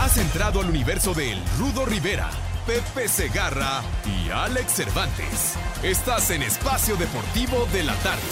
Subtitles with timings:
[0.00, 2.30] Has entrado al universo de El Rudo Rivera,
[2.66, 5.56] Pepe Segarra y Alex Cervantes.
[5.82, 8.22] Estás en Espacio Deportivo de la Tarde.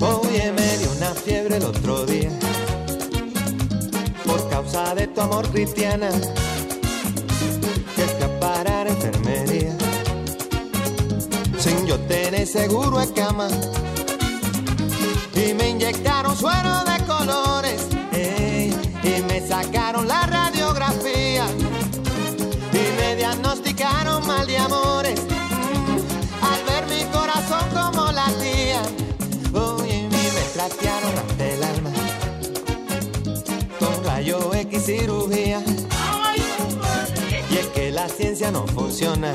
[0.00, 2.30] Oye, me dio una fiebre el otro día
[4.26, 6.10] por causa de tu amor cristiana.
[9.00, 9.72] Enfermería
[11.58, 13.48] sin yo tener seguro en cama.
[15.34, 21.46] Y me inyectaron suero de colores ey, y me sacaron la radiografía
[22.72, 25.20] y me diagnosticaron mal de amores.
[26.42, 28.82] Al ver mi corazón como latía.
[29.54, 31.90] Oye, y me trastearon hasta el alma
[33.78, 35.62] con rayo X cirugía.
[38.20, 39.32] Ciencia no funciona.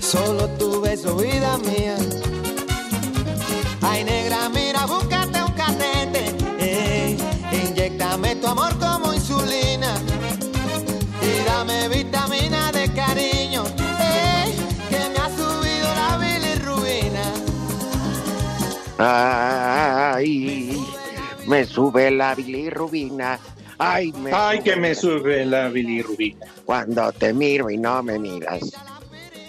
[0.00, 1.94] Solo tu beso, vida mía.
[3.82, 6.34] Ay, negra, mira, búscate un catete.
[6.58, 7.16] Ey,
[7.52, 9.94] inyectame tu amor como insulina.
[11.22, 13.62] Y dame vitamina de cariño.
[14.00, 14.52] Ey,
[14.90, 17.24] que me ha subido la bilirrubina.
[20.18, 20.84] Ay,
[21.46, 23.38] me sube la bilirrubina.
[23.78, 26.46] Ay, me Ay, sube que me sube la bilirrubina.
[26.64, 28.60] Cuando te miro y no me miras.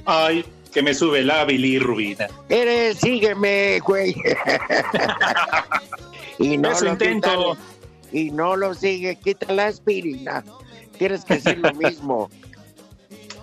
[0.05, 2.27] Ay, que me sube la bilirrubina.
[2.49, 4.15] Eres, sígueme, güey.
[6.39, 7.53] y no Eso lo intento.
[7.53, 7.61] quita-
[8.11, 10.43] y no lo sigue, quita la aspirina.
[10.97, 12.29] Tienes que decir lo mismo.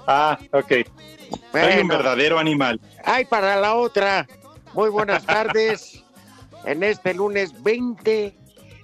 [0.04, 0.66] Ah, ok.
[0.68, 2.80] Soy un Bueno, verdadero animal.
[3.04, 4.26] Ay, para la otra.
[4.74, 6.02] Muy buenas tardes.
[6.64, 8.34] En este lunes 20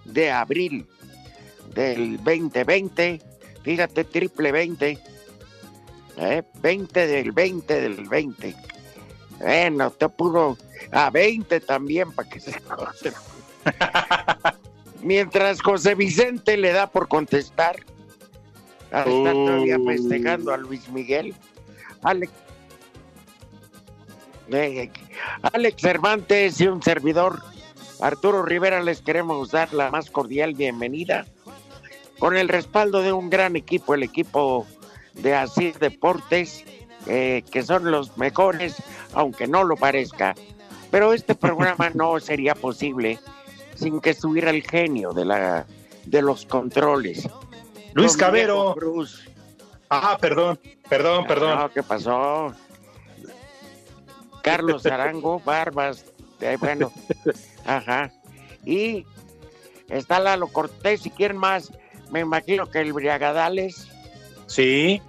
[0.04, 0.86] de abril
[1.78, 3.20] del 2020.
[3.62, 4.98] Fíjate, triple 20.
[6.16, 6.42] ¿eh?
[6.60, 8.56] 20 del 20 del 20.
[9.38, 10.58] Bueno, te pudo
[10.90, 13.12] a 20 también para que se corte.
[15.02, 17.76] Mientras José Vicente le da por contestar.
[18.90, 21.34] A estar todavía festejando a Luis Miguel.
[22.02, 22.32] Alex
[24.50, 24.90] eh,
[25.42, 27.42] Alex Cervantes y un servidor,
[28.00, 31.26] Arturo Rivera, les queremos dar la más cordial bienvenida
[32.18, 34.66] con el respaldo de un gran equipo, el equipo
[35.14, 36.64] de Asís Deportes,
[37.06, 38.76] eh, que son los mejores,
[39.14, 40.34] aunque no lo parezca.
[40.90, 43.18] Pero este programa no sería posible
[43.74, 45.66] sin que estuviera el genio de, la,
[46.04, 47.28] de los controles.
[47.94, 48.74] Luis Don Cabero.
[48.76, 49.28] Cruz.
[49.90, 50.58] Ah, perdón,
[50.88, 51.58] perdón, perdón.
[51.58, 52.52] No, ¿qué pasó?
[54.42, 56.04] Carlos Arango, Barbas,
[56.40, 56.92] eh, bueno,
[57.64, 58.12] ajá.
[58.64, 59.06] Y
[59.88, 61.72] está Lalo Cortés, si quieren más,
[62.10, 63.88] me imagino que el Briagadales,
[64.48, 65.02] Sí,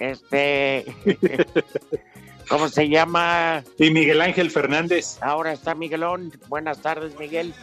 [0.00, 0.84] este,
[2.48, 3.62] ¿cómo se llama?
[3.78, 5.18] y Miguel Ángel Fernández.
[5.20, 6.32] Ahora está Miguelón.
[6.48, 7.54] Buenas tardes, Miguel.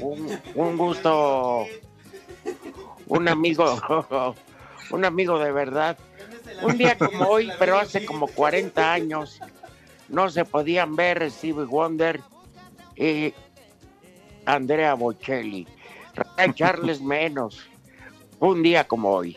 [0.00, 1.66] Un, un gusto,
[3.08, 4.34] un amigo,
[4.90, 5.98] un amigo de verdad.
[6.62, 9.38] Un día como hoy, pero hace como 40 años,
[10.08, 12.20] no se podían ver Stevie Wonder
[12.96, 13.34] y
[14.46, 15.66] Andrea Bocelli.
[16.18, 17.58] Ray Charles menos.
[18.40, 19.36] Un día como hoy.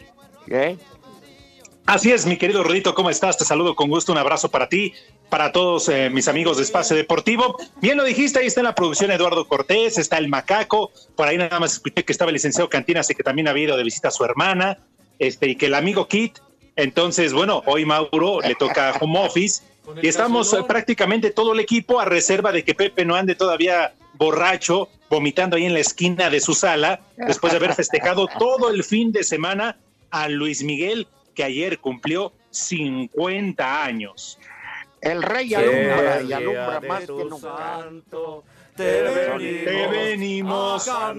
[1.85, 3.37] Así es, mi querido Rodito, ¿cómo estás?
[3.37, 4.93] Te saludo con gusto, un abrazo para ti,
[5.29, 7.57] para todos eh, mis amigos de Espacio Deportivo.
[7.81, 11.37] Bien lo dijiste, ahí está en la producción Eduardo Cortés, está el Macaco, por ahí
[11.37, 14.09] nada más escuché que estaba el licenciado Cantina, así que también había ido de visita
[14.09, 14.79] a su hermana,
[15.19, 16.39] este, y que el amigo Kit,
[16.75, 19.63] entonces, bueno, hoy Mauro le toca home office,
[20.01, 23.93] y estamos eh, prácticamente todo el equipo a reserva de que Pepe no ande todavía
[24.13, 28.83] borracho, vomitando ahí en la esquina de su sala, después de haber festejado todo el
[28.83, 29.77] fin de semana
[30.09, 31.05] a Luis Miguel,
[31.35, 34.39] que ayer cumplió 50 años.
[35.01, 37.89] El rey alumbra y alumbra más que nunca.
[38.75, 39.03] Te
[39.65, 41.13] Te venimos a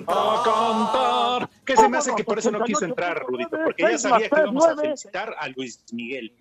[0.45, 1.51] cantar.
[1.65, 4.41] Que se me hace que por eso no quiso entrar, Rudito, porque ya sabía que
[4.41, 6.35] íbamos a felicitar a Luis Miguel.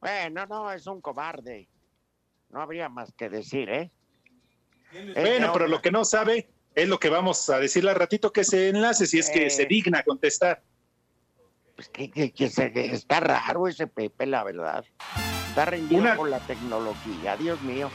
[0.00, 1.68] Bueno, no, es un cobarde.
[2.48, 3.92] No habría más que decir, ¿eh?
[5.14, 8.44] Bueno, pero lo que no sabe es lo que vamos a decirle al ratito que
[8.44, 9.50] se enlace, si es que Eh.
[9.50, 10.62] se digna contestar.
[11.76, 14.84] Pues que, que- que se- que está raro ese Pepe, la verdad.
[15.48, 17.90] Está rendido Una- por la tecnología, Dios mío.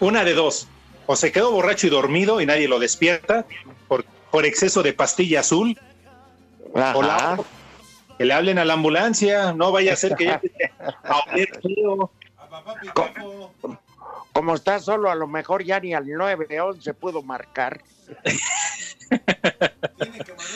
[0.00, 0.68] Una de dos.
[1.06, 3.46] O se quedó borracho y dormido y nadie lo despierta
[3.88, 5.78] por, por exceso de pastilla azul.
[6.72, 7.38] O la- Ajá.
[8.18, 9.52] que le hablen a la ambulancia.
[9.52, 10.40] No vaya a ser que ya
[11.04, 12.10] a oler feo.
[14.36, 17.80] Como está solo, a lo mejor ya ni al 9-11 pudo marcar.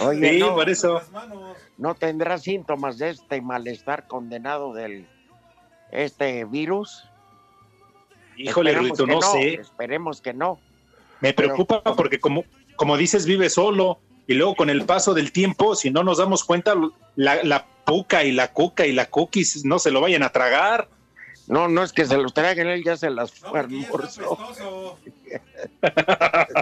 [0.03, 1.00] Oye, Sí, no, por eso.
[1.79, 5.09] no tendrá síntomas de este malestar condenado del
[5.93, 7.09] este virus.
[8.37, 9.55] Híjole, Rudito, que no sé.
[9.55, 10.59] Esperemos que no.
[11.21, 12.44] Me preocupa porque como,
[12.77, 16.44] como dices, vive solo y luego con el paso del tiempo, si no nos damos
[16.44, 16.75] cuenta,
[17.17, 20.88] la, la puca y la cuca y la cookies no se lo vayan a tragar.
[21.50, 24.97] No, no es que se los traigan, él ya se las fue almorzó.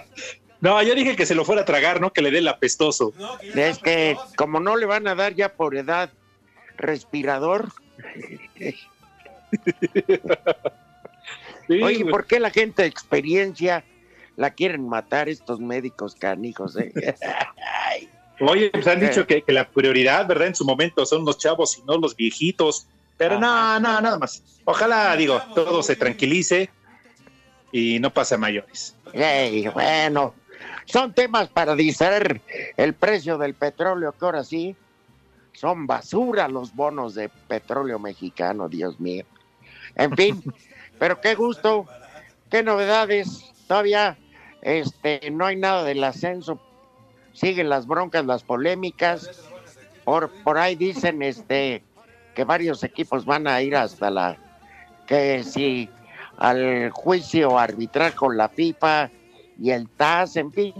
[0.61, 3.13] No, yo dije que se lo fuera a tragar, no que le dé el apestoso.
[3.55, 6.11] Es que como no le van a dar ya por edad
[6.77, 7.69] respirador.
[11.69, 12.05] Sí, Oye.
[12.07, 13.85] ¿por qué la gente de experiencia
[14.37, 16.77] la quieren matar estos médicos canijos?
[16.77, 16.93] eh?
[18.41, 19.09] Oye, pues han Eh.
[19.11, 20.49] dicho que, que la prioridad, ¿verdad?
[20.49, 22.89] En su momento son los chavos y no los viejitos.
[23.19, 24.43] Pero no, no, nada más.
[24.65, 26.71] Ojalá, digo, todo se tranquilice
[27.73, 28.95] y no pase a mayores.
[29.13, 30.35] Ey, bueno,
[30.87, 32.41] son temas para distraer
[32.77, 34.77] el precio del petróleo, que ahora sí
[35.53, 39.25] son basura los bonos de petróleo mexicano, Dios mío.
[39.97, 40.43] En fin,
[40.99, 41.87] pero qué gusto,
[42.51, 43.45] qué novedades.
[43.67, 44.17] Todavía
[44.63, 46.61] este, no hay nada del ascenso,
[47.33, 49.29] siguen las broncas, las polémicas.
[50.05, 51.83] Por, por ahí dicen este,
[52.39, 54.39] que varios equipos van a ir hasta la
[55.05, 55.91] que si
[56.37, 59.11] al juicio arbitral con la FIFA
[59.61, 60.73] y el TAS, en fin,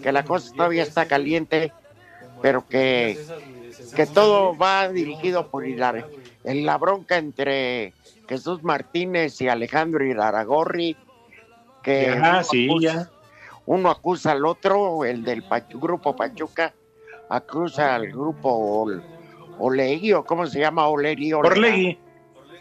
[0.00, 1.74] que la cosa todavía está caliente,
[2.40, 3.18] pero que,
[3.94, 6.06] que todo va dirigido por Hilar,
[6.44, 7.92] en la bronca entre
[8.26, 10.96] Jesús Martínez y Alejandro Iraragorri,
[11.82, 13.10] que Ajá, uno sí, acusa- ya.
[13.66, 16.74] uno acusa al otro, el del Pachu- grupo Pachuca,
[17.28, 18.86] acusa al grupo
[19.58, 21.32] Olegui, o cómo se llama Olegui.
[21.32, 21.98] Orlegui.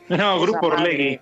[0.10, 0.68] No, Grupo.
[0.68, 1.20] Orlegui.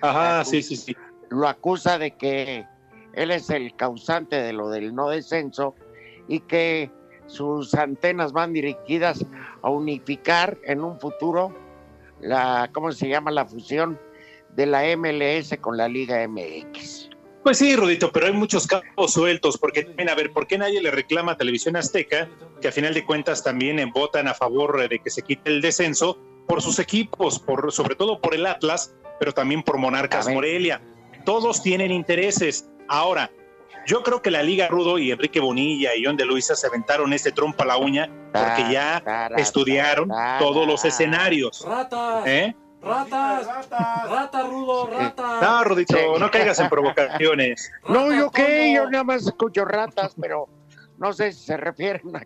[0.00, 0.96] Ajá, sí, sí, sí.
[1.30, 2.66] lo acusa de que
[3.14, 5.74] él es el causante de lo del no descenso
[6.28, 6.90] y que
[7.26, 9.24] sus antenas van dirigidas
[9.62, 11.54] a unificar en un futuro
[12.20, 13.30] la, ¿cómo se llama?
[13.30, 13.98] La fusión
[14.54, 17.10] de la MLS con la Liga MX.
[17.42, 20.92] Pues sí, Rudito, pero hay muchos cabos sueltos, porque a ver, ¿por qué nadie le
[20.92, 22.28] reclama a Televisión Azteca,
[22.62, 26.18] que a final de cuentas también votan a favor de que se quite el descenso
[26.46, 30.28] por sus equipos, por, sobre todo por el Atlas, pero también por Monarcas.
[30.28, 30.80] Morelia?
[31.26, 32.68] Todos tienen intereses.
[32.88, 33.30] Ahora,
[33.86, 37.12] yo creo que la Liga Rudo y Enrique Bonilla y John de Luisa se aventaron
[37.12, 39.02] este trompa a la uña porque ya
[39.36, 41.64] estudiaron todos los escenarios.
[41.66, 42.56] Ratas, ¿Eh?
[42.80, 43.46] ratas,
[44.08, 45.40] rata, rudo, rata.
[45.40, 47.70] No, Rudito, no caigas en provocaciones.
[47.88, 50.48] No, yo qué, yo nada más escucho ratas, pero
[50.98, 52.24] no sé si se refieren a,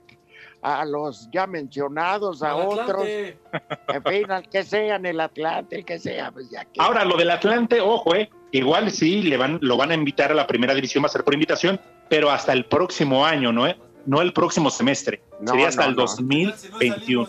[0.66, 3.38] a los ya mencionados, a otros, Atlante.
[3.88, 6.80] en fin, al que sea, en el Atlante, el que sea, pues ya que...
[6.80, 10.34] Ahora, lo del Atlante, ojo, eh, igual sí le van, lo van a invitar a
[10.34, 13.68] la primera división, va a ser por invitación, pero hasta el próximo año, ¿no?
[13.68, 13.78] eh?
[14.06, 16.02] No el próximo semestre, No, sería hasta no, el no.
[16.02, 17.28] 2021.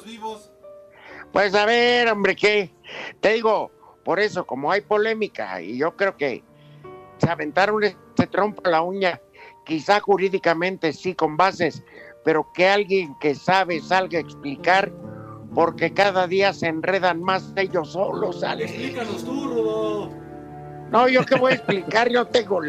[1.31, 2.71] Pues a ver, hombre, ¿qué?
[3.19, 3.71] Te digo,
[4.03, 6.43] por eso, como hay polémica, y yo creo que
[7.19, 9.21] se aventaron este trompo a la uña,
[9.63, 11.83] quizá jurídicamente sí con bases,
[12.27, 14.91] pero que alguien que sabe salga a explicar,
[15.55, 18.69] porque cada día se enredan más ellos solos, Alex.
[18.69, 20.09] Explícanos tú, rudo.
[20.91, 22.59] No, yo qué voy a explicar, yo tengo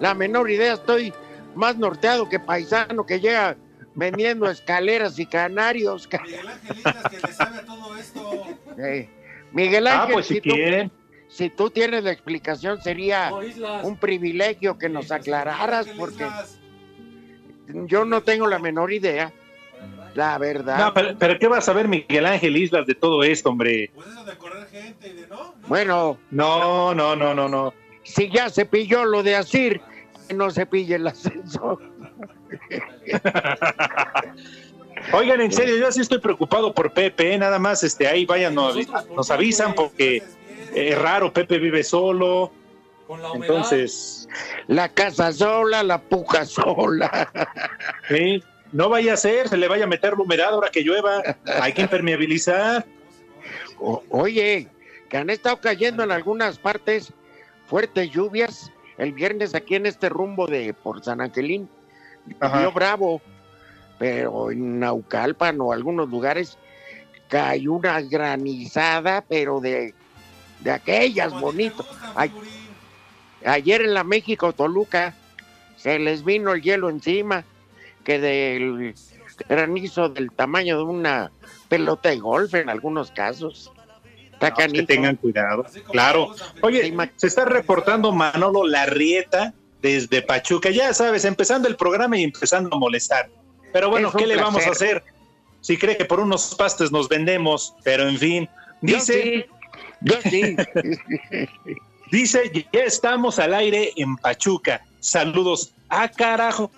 [0.00, 1.12] la menor idea, estoy
[1.54, 3.56] más norteado que paisano que llega
[3.94, 6.08] vendiendo escaleras y canarios.
[6.08, 8.42] ca- Miguel Ángel Islas, que le sabe a todo esto.
[8.76, 9.08] Eh,
[9.52, 10.90] Miguel Ah, Ángel, pues si si, tú, quieren.
[11.28, 13.30] si tú tienes la explicación sería
[13.84, 16.58] un privilegio que nos aclararas Ángel porque Islas.
[17.86, 19.32] Yo no tengo la menor idea,
[20.14, 20.78] la verdad.
[20.78, 23.90] No, pero, pero ¿qué va a saber Miguel Ángel Islas de todo esto, hombre?
[23.94, 25.36] Pues eso de correr gente y de no.
[25.36, 25.68] no.
[25.68, 27.74] Bueno, No, no, no, no, no.
[28.02, 29.80] si ya se pilló lo de Asir,
[30.28, 31.78] que no se pille el ascenso.
[35.12, 37.38] Oigan, en serio, yo sí estoy preocupado por Pepe, ¿eh?
[37.38, 38.76] nada más este ahí vayan, nos,
[39.14, 40.22] nos avisan porque
[40.74, 42.50] es raro, Pepe vive solo.
[43.06, 43.56] Con la humedad.
[43.56, 44.28] Entonces,
[44.66, 47.30] La casa sola, la puja sola.
[48.08, 51.22] sí, no vaya a ser, se le vaya a meter la humedad ahora que llueva.
[51.60, 52.84] Hay que impermeabilizar.
[53.78, 54.68] O- oye,
[55.08, 57.12] que han estado cayendo en algunas partes
[57.66, 58.72] fuertes lluvias.
[58.98, 61.68] El viernes aquí en este rumbo de por San Angelín,
[62.24, 63.20] dio bravo,
[63.98, 66.56] pero en Naucalpan o algunos lugares
[67.28, 69.94] cayó una granizada, pero de,
[70.60, 71.84] de aquellas bonitas.
[73.46, 75.14] Ay, ayer en la México Toluca
[75.76, 77.44] se les vino el hielo encima,
[78.04, 78.94] que del
[79.48, 81.30] granizo del tamaño de una
[81.68, 83.70] pelota de golf en algunos casos.
[84.40, 85.64] No, pues que tengan cuidado.
[85.90, 86.34] Claro.
[86.60, 90.70] Oye, se está reportando Manolo Larrieta desde Pachuca.
[90.70, 93.30] Ya sabes, empezando el programa y empezando a molestar.
[93.72, 95.02] Pero bueno, ¿qué le vamos a hacer?
[95.60, 98.48] Si cree que por unos pastes nos vendemos, pero en fin.
[98.82, 99.44] Yo Dice, sí,
[100.02, 100.56] yo sí.
[102.10, 104.84] dice, ya estamos al aire en Pachuca.
[105.00, 105.72] Saludos.
[105.88, 106.70] Ah, carajo.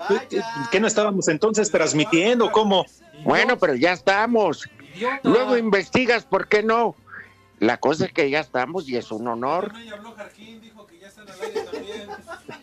[0.70, 2.50] ¿Qué no estábamos entonces transmitiendo?
[2.52, 2.84] ¿Cómo?
[3.24, 4.68] bueno, pero ya estamos.
[4.94, 5.20] Idiota.
[5.22, 6.94] Luego investigas, ¿por qué no?
[7.60, 9.72] La cosa es que ya estamos y es un honor.
[9.84, 12.08] Ya habló Jarquín, dijo que ya están al aire también.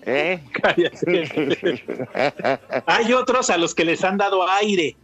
[0.06, 0.42] ¿eh?
[2.86, 4.96] Hay otros a los que les han dado aire.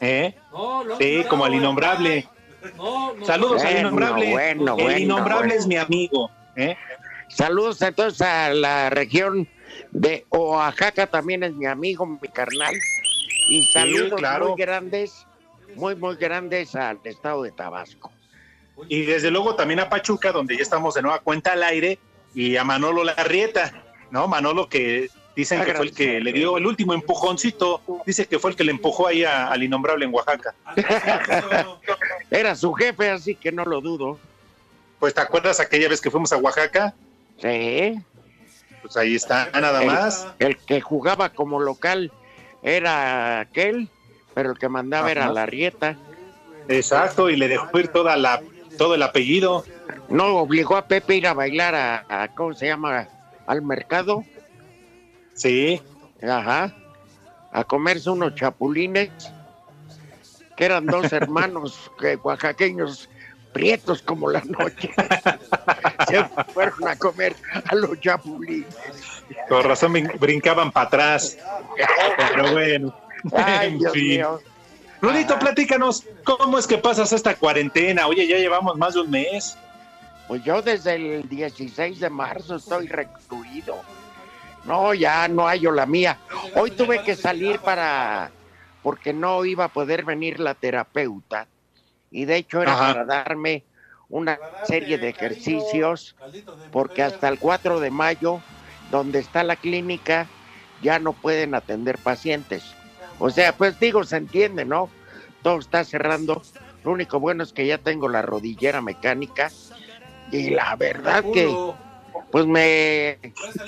[0.00, 0.34] ¿Eh?
[0.50, 2.28] Lo han Sí, como al innombrable.
[2.76, 4.50] No, no, Saludos al innombrable.
[4.50, 6.30] el innombrable es mi amigo.
[6.56, 6.76] ¿Eh?
[7.28, 9.48] Saludos entonces a la región
[9.90, 12.74] de Oaxaca, también es mi amigo, mi carnal.
[13.48, 14.50] Y saludos claro.
[14.50, 15.26] muy grandes,
[15.74, 18.12] muy, muy grandes al estado de Tabasco.
[18.88, 21.98] Y desde luego también a Pachuca, donde ya estamos de nueva cuenta al aire,
[22.34, 24.26] y a Manolo Larrieta, ¿no?
[24.28, 28.50] Manolo que dicen que fue el que le dio el último empujoncito, dice que fue
[28.50, 30.54] el que le empujó ahí a- al innombrable en Oaxaca.
[32.30, 34.18] Era su jefe, así que no lo dudo.
[35.02, 36.94] Pues te acuerdas aquella vez que fuimos a Oaxaca,
[37.40, 38.00] Sí.
[38.82, 40.28] pues ahí está, nada El- más.
[40.38, 42.12] El que jugaba como local
[42.62, 43.88] era aquel,
[44.32, 45.32] pero el que mandaba era Ajá.
[45.32, 45.96] la rieta.
[46.68, 48.42] Exacto, y le dejó ir toda la,
[48.78, 49.64] todo el apellido.
[50.08, 53.08] No obligó a Pepe a ir a bailar a, a- ¿cómo se llama?
[53.48, 54.22] Al mercado.
[55.34, 55.82] Sí,
[56.22, 56.72] Ajá.
[57.50, 59.10] A comerse unos chapulines,
[60.56, 63.08] que eran dos hermanos que, oaxaqueños
[63.52, 64.90] prietos como la noche.
[66.08, 67.34] Se fueron a comer
[67.66, 68.74] a los chapulines.
[69.48, 71.38] con razón brin- brincaban para atrás.
[72.16, 72.94] Pero bueno,
[73.34, 74.02] Ay, en Dios fin.
[74.08, 74.40] mío.
[75.00, 78.06] Rudito, platícanos, ¿cómo es que pasas esta cuarentena?
[78.06, 79.56] Oye, ya llevamos más de un mes.
[80.28, 83.80] Pues yo desde el 16 de marzo estoy recluido.
[84.64, 86.18] No, ya no hallo la mía.
[86.54, 88.30] Hoy tuve que salir para,
[88.84, 91.48] porque no iba a poder venir la terapeuta.
[92.12, 92.92] Y de hecho era Ajá.
[92.92, 93.64] para darme
[94.08, 96.14] una serie de ejercicios,
[96.70, 98.40] porque hasta el 4 de mayo,
[98.90, 100.26] donde está la clínica,
[100.82, 102.62] ya no pueden atender pacientes.
[103.18, 104.90] O sea, pues digo, se entiende, ¿no?
[105.42, 106.42] Todo está cerrando.
[106.84, 109.50] Lo único bueno es que ya tengo la rodillera mecánica
[110.30, 111.54] y la verdad que,
[112.30, 113.18] pues me...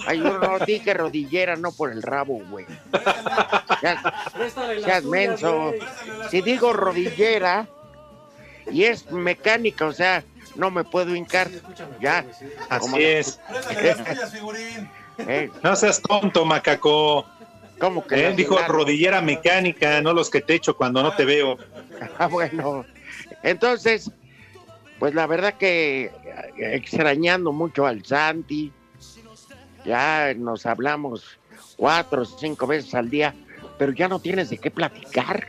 [0.07, 2.67] Ay, yo no dije rodillera, no por el rabo, güey.
[3.83, 4.03] Ya-
[4.85, 5.73] seas menso.
[6.31, 7.67] Si digo rodillera
[8.71, 10.23] y es mecánica, o sea,
[10.57, 11.49] no me puedo hincar.
[12.01, 12.25] Ya.
[12.79, 13.41] Como- Así es.
[13.49, 14.91] Préstale las tuyas, figurín.
[15.19, 17.27] eh, No seas tonto, macaco.
[17.79, 21.25] ¿Cómo que Eh, las dijo rodillera mecánica, no los que te echo cuando no te
[21.25, 21.59] veo.
[22.19, 22.85] Ah, bueno.
[23.43, 24.11] Entonces,
[24.99, 26.11] pues la verdad que eh,
[26.59, 28.73] extrañando mucho al Santi,
[29.85, 31.39] ya nos hablamos
[31.77, 33.35] cuatro o cinco veces al día,
[33.79, 35.49] pero ya no tienes de qué platicar.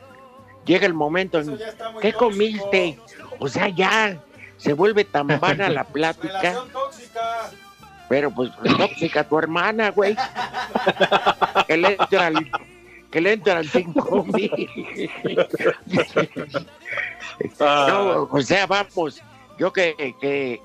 [0.66, 1.58] Llega el momento en,
[2.02, 2.98] ¿qué comiste?
[3.40, 4.20] O sea, ya
[4.58, 7.52] se vuelve tan vana la plática, tóxica.
[8.10, 10.16] pero pues tóxica tu hermana, güey.
[11.68, 12.52] Que le entra al,
[13.10, 14.52] que le entra al cinco mil.
[17.60, 19.22] Ah, No, o sea, vamos,
[19.58, 20.62] yo que, que,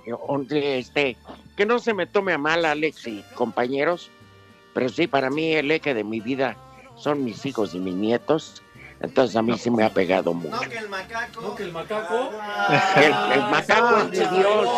[0.47, 1.17] que, este,
[1.57, 4.11] que no se me tome a mal, Alex y compañeros,
[4.75, 6.57] pero sí, para mí el eje de mi vida
[6.97, 8.63] son mis hijos y mis nietos,
[9.01, 10.55] entonces a mí sí me ha pegado mucho.
[10.55, 11.41] No, que el macaco.
[11.41, 12.31] No, que el macaco.
[12.97, 14.69] El, el macaco es mi Dios,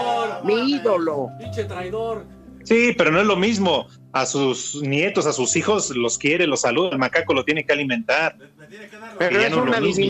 [0.45, 1.29] mi ídolo.
[1.39, 2.25] Pinche traidor.
[2.65, 3.87] Sí, pero no es lo mismo.
[4.13, 6.91] A sus nietos, a sus hijos los quiere, los saluda.
[6.93, 8.37] El macaco lo tiene que alimentar.
[8.57, 10.05] Me tiene que dar Pero Que es no una mismo.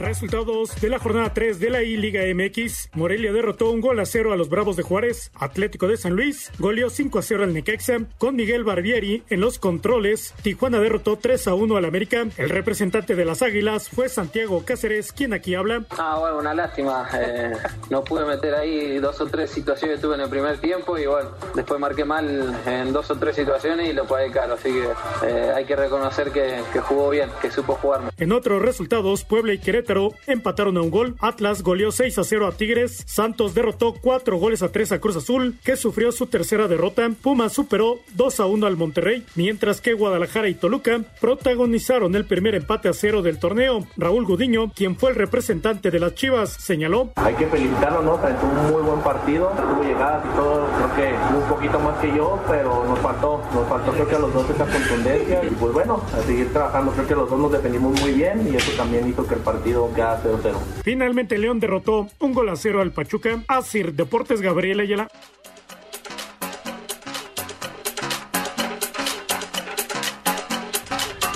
[0.02, 2.90] Resultados de la jornada 3 de la I-Liga MX.
[2.94, 5.30] Morelia derrotó un gol a cero a los Bravos de Juárez.
[5.36, 9.60] Atlético de San Luis goleó 5 a 0 al Necaxa con Miguel Barbieri en los
[9.60, 10.34] controles.
[10.42, 12.26] Tijuana derrotó 3 a 1 al América.
[12.36, 15.84] El representante de las Águilas fue Santiago Cáceres, quien aquí habla.
[15.90, 17.08] Ah, bueno, una lástima.
[17.14, 17.52] Eh,
[17.88, 21.06] no pude meter ahí dos o tres situaciones que tuve en el primer tiempo y
[21.06, 24.54] bueno, después marqué mal en dos o tres situaciones y lo pagué caro.
[24.54, 24.88] Así que
[25.28, 28.10] eh, hay que reconocer que, que jugó bien, que supo jugarme.
[28.18, 29.91] En otros resultados, Puebla y Querétaro
[30.26, 31.16] empataron a un gol.
[31.20, 33.04] Atlas goleó 6 a 0 a Tigres.
[33.06, 37.08] Santos derrotó 4 goles a 3 a Cruz Azul, que sufrió su tercera derrota.
[37.20, 42.54] Pumas superó 2 a 1 al Monterrey, mientras que Guadalajara y Toluca protagonizaron el primer
[42.54, 43.86] empate a cero del torneo.
[43.96, 47.12] Raúl Gudiño, quien fue el representante de las Chivas, señaló.
[47.16, 48.18] Hay que felicitarlo, ¿no?
[48.18, 49.48] Fue un muy buen partido.
[49.56, 53.68] Tuvo llegadas y todo, creo que un poquito más que yo, pero nos faltó, nos
[53.68, 55.44] faltó creo que a los dos esa contundencia.
[55.44, 56.92] Y pues bueno, a seguir trabajando.
[56.92, 59.81] Creo que los dos nos defendimos muy bien y eso también hizo que el partido
[59.90, 60.54] quedara 0-0.
[60.82, 63.42] Finalmente León derrotó un gol a cero al Pachuca.
[63.48, 65.08] Asir Deportes Gabriel Ayala.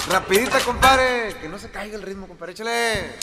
[0.08, 1.34] Rapidita, compadre.
[1.40, 2.52] Que no se caiga el ritmo, compadre.
[2.52, 3.16] Échale.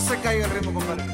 [0.00, 1.04] No se caiga el ritmo, compadre.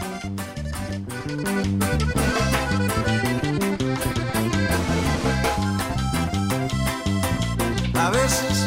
[7.95, 8.67] A veces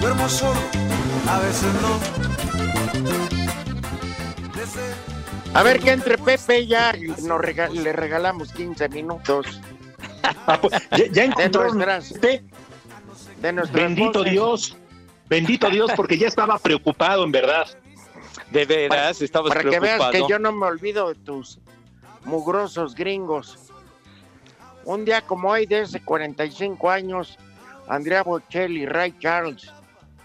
[0.00, 0.60] duermo solo,
[1.28, 1.98] a veces no.
[5.58, 9.60] A ver que entre Pepe y ya nos rega- le regalamos 15 minutos.
[10.92, 12.42] Ya, ya de nuestras, usted.
[13.40, 14.32] de nuestras Bendito voces.
[14.32, 14.76] Dios.
[15.28, 17.66] Bendito Dios, porque ya estaba preocupado, en verdad.
[18.50, 21.58] De veras, estabas Para que veas que yo no me olvido de tus
[22.24, 23.58] mugrosos gringos.
[24.84, 27.38] Un día como hoy, de hace 45 años,
[27.88, 29.72] Andrea Bocelli, Ray Charles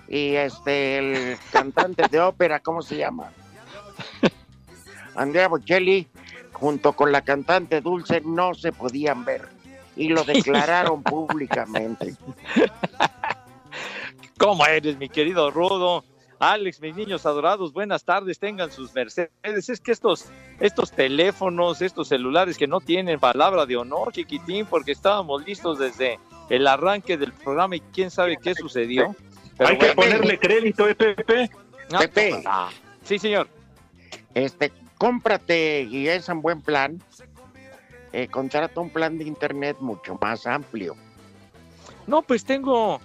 [0.08, 3.32] y este el cantante de ópera, ¿cómo se llama?
[5.16, 6.08] Andrea Bocelli,
[6.52, 9.48] junto con la cantante Dulce, no se podían ver
[9.96, 12.16] y lo declararon públicamente.
[14.38, 16.04] ¿Cómo eres, mi querido Rudo?
[16.42, 19.30] Alex, mis niños adorados, buenas tardes, tengan sus mercedes.
[19.44, 20.26] Es que estos,
[20.60, 26.18] estos teléfonos, estos celulares que no tienen palabra de honor, chiquitín, porque estábamos listos desde
[26.50, 29.16] el arranque del programa y quién sabe qué sucedió.
[29.56, 30.14] Pero Hay que bueno.
[30.14, 31.52] ponerle crédito, ¿eh, Pepe?
[32.00, 32.44] Pepe.
[33.04, 33.48] Sí, señor.
[34.34, 37.00] Este, cómprate y es un buen plan.
[38.14, 40.96] Eh, contrata un plan de internet mucho más amplio.
[42.08, 43.00] No, pues tengo,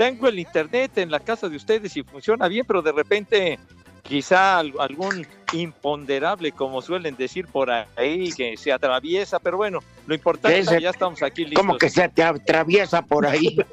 [0.00, 3.58] tengo el internet en la casa de ustedes y funciona bien, pero de repente
[4.02, 10.14] quizá al- algún imponderable, como suelen decir por ahí, que se atraviesa, pero bueno, lo
[10.14, 11.60] importante es que ya estamos aquí listos.
[11.60, 13.56] Como que se te atraviesa por ahí.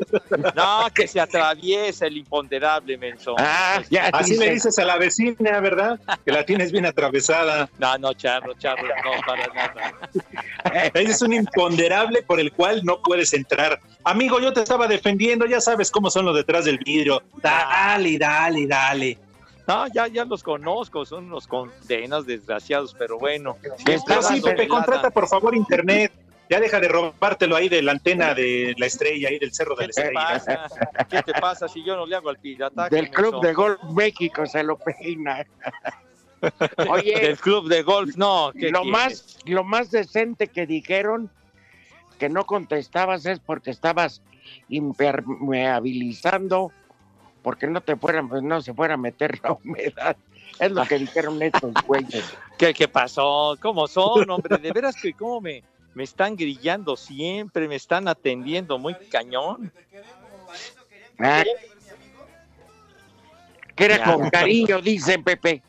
[0.56, 3.36] No, que se atraviesa el imponderable, menso.
[3.38, 4.46] Ah, ya Así dice.
[4.46, 6.00] le dices a la vecina, ¿verdad?
[6.26, 7.70] Que la tienes bien atravesada.
[7.78, 10.92] No, no, charro, charro, no, para nada.
[10.94, 13.80] Ese es un imponderable por el cual no puedes entrar.
[14.08, 17.22] Amigo, yo te estaba defendiendo, ya sabes cómo son los detrás del vidrio.
[17.42, 19.18] Dale, dale, dale.
[19.68, 23.58] No, ya, ya los conozco, son unos condenas desgraciados, pero bueno.
[23.86, 26.14] Pero sí, Pepe, contrata por favor internet.
[26.50, 29.88] Ya deja de robártelo ahí de la antena de la estrella, ahí del cerro de
[29.88, 30.26] la ¿Qué te estrella.
[30.26, 31.06] pasa?
[31.10, 32.96] ¿Qué te pasa si yo no le hago al pirataje?
[32.96, 35.46] Del Club de Golf México se lo peina.
[36.90, 38.52] Oye, Del club de golf, no.
[38.58, 41.30] ¿qué lo más, lo más decente que dijeron
[42.18, 44.22] que no contestabas es porque estabas
[44.70, 46.72] impermeabilizando
[47.42, 50.18] porque no te fuera, no se fuera a meter la humedad.
[50.60, 52.26] Es lo que dijeron estos güeyes.
[52.58, 53.56] ¿Qué, qué pasó?
[53.62, 54.58] ¿Cómo son, hombre?
[54.58, 59.72] De veras que cómo me, me están grillando siempre, me están atendiendo muy cañón.
[61.20, 61.44] Ah,
[63.76, 65.64] que era con cariño, dice Pepe.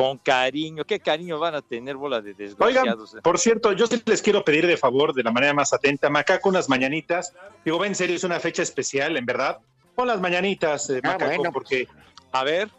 [0.00, 3.16] Con cariño, ¿qué cariño van a tener bola de Oigan, desgraciados?
[3.22, 6.48] por cierto, yo sí les quiero pedir de favor, de la manera más atenta, Macaco,
[6.48, 7.34] unas mañanitas.
[7.66, 9.58] Digo, va en serio, es una fecha especial, en verdad.
[9.94, 11.52] Pon las mañanitas, eh, Ah, Macaco, bueno.
[11.52, 11.86] porque
[12.32, 12.70] A ver.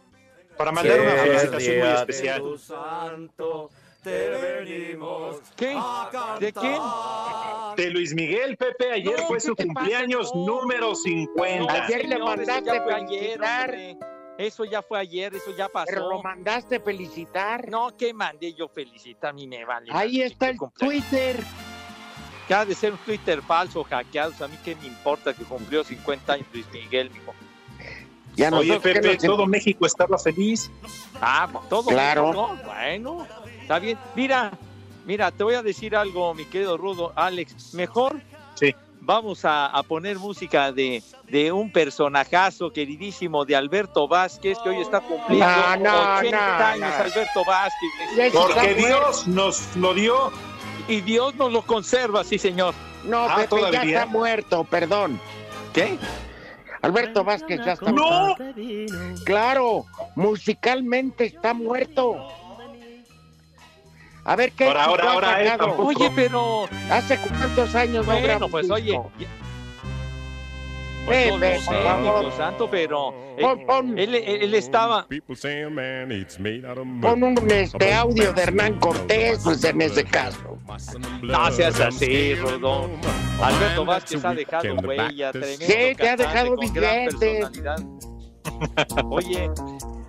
[0.58, 2.42] para mandar una felicitación muy de especial.
[2.42, 3.70] tu santo,
[4.02, 5.42] te venimos.
[5.56, 5.78] ¿Qué?
[6.40, 6.82] ¿De quién?
[7.78, 10.46] De Luis Miguel, Pepe, ayer No, fue ¿qué su pasa, cumpleaños no?
[10.62, 11.72] número 50.
[11.86, 13.78] Ayer le mandaste felicitar.
[14.42, 15.86] Eso ya fue ayer, eso ya pasó.
[15.90, 17.70] Pero lo mandaste felicitar.
[17.70, 19.90] No, que mandé yo felicitar, a mí me vale.
[19.94, 21.06] Ahí está el cumpleaños.
[21.10, 21.40] Twitter.
[22.48, 24.34] Que ha de ser un Twitter falso, hackeado.
[24.44, 27.34] A mí qué me importa que cumplió 50 años Luis Miguel, mijo.
[28.36, 30.72] Ya Oye, nosotros que Pepe, nos- todo México estaba feliz.
[31.22, 31.90] Ah, pues todo.
[31.90, 32.28] Claro.
[32.32, 33.28] México, Bueno,
[33.62, 33.98] está bien.
[34.16, 34.52] Mira,
[35.06, 37.74] mira, te voy a decir algo, mi querido Rudo, Alex.
[37.74, 38.22] Mejor
[38.56, 38.74] Sí.
[39.02, 44.82] Vamos a, a poner música de, de un personajazo queridísimo de Alberto Vázquez, que hoy
[44.82, 47.04] está cumpliendo No, no, 80 no, años no.
[47.04, 48.32] Alberto Vázquez.
[48.34, 48.88] Porque muerto.
[48.88, 50.32] Dios nos lo dio.
[50.88, 52.74] Y Dios nos lo conserva, sí, señor.
[53.06, 53.82] No, Ah, Pepe ya ¿todavía?
[54.00, 55.20] está muerto, perdón.
[55.74, 55.98] ¿Qué?
[56.82, 58.36] Alberto Vázquez ya está ¡No!
[59.24, 59.86] Claro,
[60.16, 62.28] musicalmente está muerto.
[64.24, 65.66] A ver qué Ahora, ahora, ahora.
[65.78, 68.84] Oye, pero ¿Hace cuántos años no grabó bueno, pues oye.
[68.92, 69.12] disco?
[69.18, 69.28] ya-
[71.06, 71.38] Pues no
[72.22, 75.08] lo sé, santo, pero eh, Pon, pon, él, él- él estaba.
[77.02, 80.58] pon un este audio de Hernán Cortés, pues en ese caso.
[81.24, 82.88] No seas así, Rudo.
[83.42, 85.66] Alberto Vázquez ha dejado huella, tremendo.
[85.66, 87.40] Sí, te ha dejado con gran billete.
[87.42, 87.80] personalidad.
[89.10, 89.50] Oye,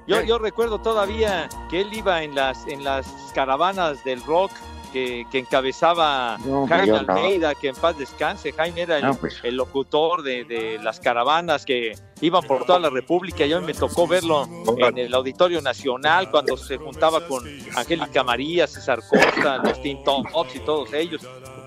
[0.06, 4.50] yo, yo recuerdo todavía que él iba en las, en las caravanas del rock
[4.92, 7.12] que, que encabezaba No, Jaime no.
[7.14, 8.52] Almeida, que en paz descanse.
[8.52, 9.40] Jaime era el, No, pues.
[9.42, 13.46] el locutor de, de las caravanas que iban por toda la República.
[13.46, 17.42] Yo me tocó verlo en el Auditorio Nacional cuando se juntaba con
[17.74, 21.22] Angélica María, César Costa, los Teen Tops y todos ellos.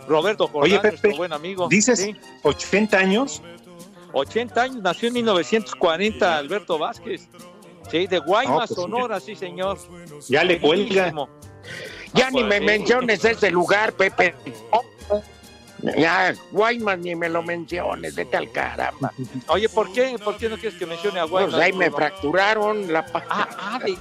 [0.08, 1.68] Roberto Jordán, Oye, Pepe, nuestro buen amigo.
[1.68, 3.42] ¿Dices Sí, 80 años?
[4.14, 7.28] 80 años, nació en 1940 Alberto Vázquez.
[7.92, 9.78] Sí, de Guaymas, No, pues, Sonora, sí, señor.
[10.28, 11.12] Ya le cuelga.
[12.14, 12.66] Ya Ah, ni pues, me sí.
[12.66, 14.34] menciones ese lugar, Pepe.
[15.98, 19.12] Ya, Guaymas, ni me lo menciones, vete al caramba.
[19.48, 20.18] Oye, ¿por qué?
[20.24, 21.54] ¿Por qué no quieres que mencione a Guaymas?
[21.54, 23.98] Pues ahí me fracturaron la Ah, ah, de-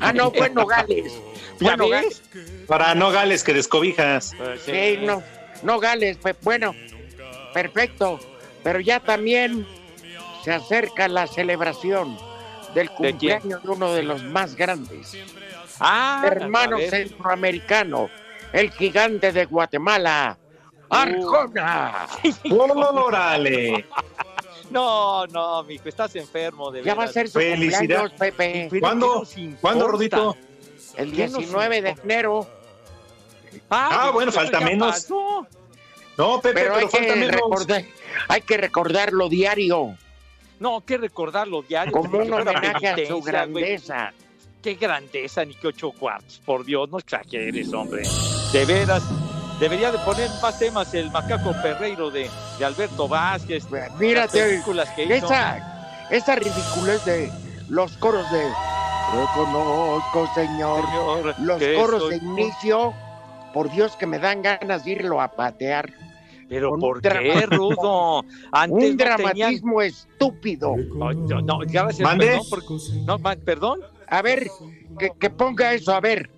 [0.00, 1.12] Ah, no, fue Nogales.
[1.60, 1.78] ¿Ya Fue ves?
[1.78, 2.22] Nogales.
[2.66, 4.32] Para no gales que descobijas.
[4.36, 5.22] Pues, Sí, no,
[5.62, 6.74] Nogales, pues, bueno,
[7.52, 8.18] perfecto.
[8.64, 9.66] Pero ya también
[10.44, 12.16] se acerca la celebración
[12.74, 15.16] del cumpleaños de uno de los más grandes.
[15.80, 18.08] Ah, hermano centroamericano,
[18.52, 20.38] el gigante de Guatemala,
[20.90, 22.06] Arjona.
[22.50, 23.86] ¡Órale!
[24.70, 27.78] No, no, mijo, estás enfermo, de Ya va a ser su Felicidad.
[27.78, 28.68] cumpleaños, Pepe.
[28.80, 29.26] ¿Cuándo?
[29.60, 30.36] ¿Cuándo, Rodito?
[30.96, 32.46] El ¿Qué nos 19 de enero.
[33.70, 34.92] Ah, pues, bueno, falta menos.
[34.94, 35.46] pasó.
[36.16, 37.34] No, Pepe, Pero, pero, hay, falta que menos.
[37.36, 37.84] recordar,
[38.28, 39.96] hay que recordarlo diario,
[40.62, 41.92] No, que recordarlo diario.
[41.92, 44.12] como un homenaje a su grandeza.
[44.62, 46.40] Qué grandeza, ni qué ocho cuartos.
[46.46, 48.04] Por Dios, no exageres, hombre.
[48.52, 49.02] De veras,
[49.58, 53.64] debería de poner más temas el macaco perreiro de, de Alberto Vázquez.
[53.98, 55.26] Mírate, las películas que hizo.
[55.26, 57.32] Esa, esa ridiculez de
[57.68, 58.44] los coros de
[59.12, 60.84] Reconozco, Señor.
[60.86, 62.94] Señor, Los coros soy- de inicio,
[63.52, 65.90] por Dios que me dan ganas de irlo a patear.
[66.52, 68.24] Pero ¿por qué, Rudo?
[68.52, 70.74] Antes Un no tenían- dramatismo estúpido.
[70.76, 72.74] No, no, perdón, porque-
[73.06, 73.80] no, ma- perdón.
[74.06, 74.48] A ver,
[74.98, 76.30] que, que ponga eso, a ver.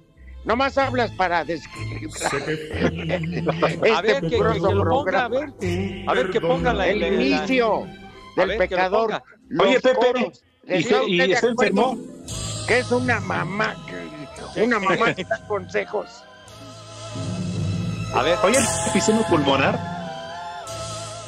[0.45, 5.53] Nomás hablas para describir este A ver, que, que- lo ponga, a ver.
[6.07, 6.87] A ver, que ponga la...
[6.87, 7.87] El la- inicio
[8.37, 9.21] del ver, pecador.
[9.59, 10.45] Oye, Pepe, coros.
[10.69, 11.99] ¿y, ¿Está se- y está enfermo?
[12.69, 13.75] Que es una mamá,
[14.55, 16.23] que- una mamá que da consejos.
[18.15, 19.94] A ver, Oye, ¿el pulmonar?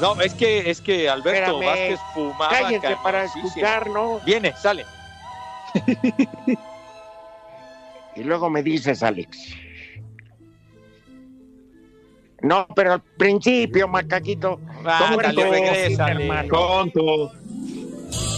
[0.00, 1.66] No, es que, es que Alberto Espérame.
[1.66, 4.20] Vázquez fumaba Cállense para escuchar, ¿no?
[4.20, 4.84] Viene, sale.
[8.16, 9.38] Y luego me dices, Alex.
[12.40, 14.58] No, pero al principio, macaquito.
[14.84, 16.22] Ándale, Tonto, regrésale.
[16.24, 16.48] hermano.
[16.48, 17.32] Tonto,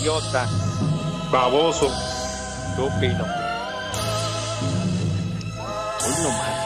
[0.00, 0.48] Idiota,
[1.30, 1.86] baboso.
[2.70, 3.24] estúpido.
[6.04, 6.57] Hoy nomás.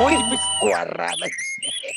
[0.00, 1.30] Oye, mis cuarradas.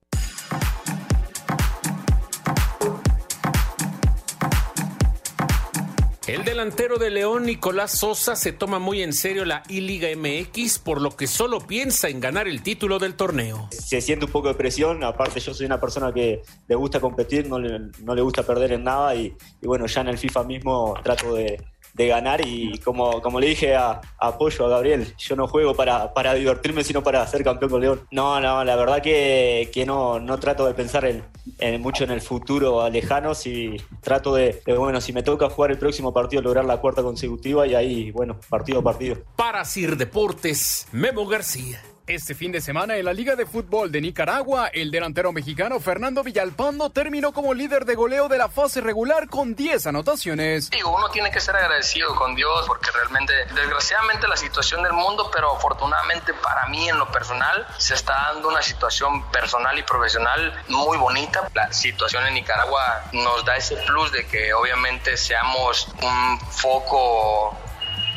[6.27, 11.01] El delantero de León, Nicolás Sosa, se toma muy en serio la I-Liga MX, por
[11.01, 13.69] lo que solo piensa en ganar el título del torneo.
[13.71, 17.47] Se siente un poco de presión, aparte yo soy una persona que le gusta competir,
[17.47, 21.63] no le, gusta perder en nada y bueno, ya en el FIFA mismo trato de,
[21.97, 26.13] de ganar y como, como le dije a, Apoyo, a Gabriel, yo no juego para,
[26.13, 28.07] para divertirme, sino para ser campeón con León.
[28.11, 31.23] No, no, la verdad que, que no, no trato de pensar en,
[31.59, 35.71] en mucho en el futuro lejano, si trato de, de, bueno, si me toca jugar
[35.71, 39.17] el próximo partido, lograr la cuarta consecutiva y ahí, bueno, partido a partido.
[39.35, 41.81] Para Sir Deportes, Memo García.
[42.07, 46.23] Este fin de semana en la Liga de Fútbol de Nicaragua, el delantero mexicano Fernando
[46.23, 50.69] Villalpando terminó como líder de goleo de la fase regular con 10 anotaciones.
[50.69, 55.29] Digo, uno tiene que ser agradecido con Dios porque realmente, desgraciadamente la situación del mundo,
[55.33, 60.63] pero afortunadamente para mí en lo personal se está dando una situación personal y profesional
[60.69, 61.49] muy bonita.
[61.53, 67.66] La situación en Nicaragua nos da ese plus de que obviamente seamos un foco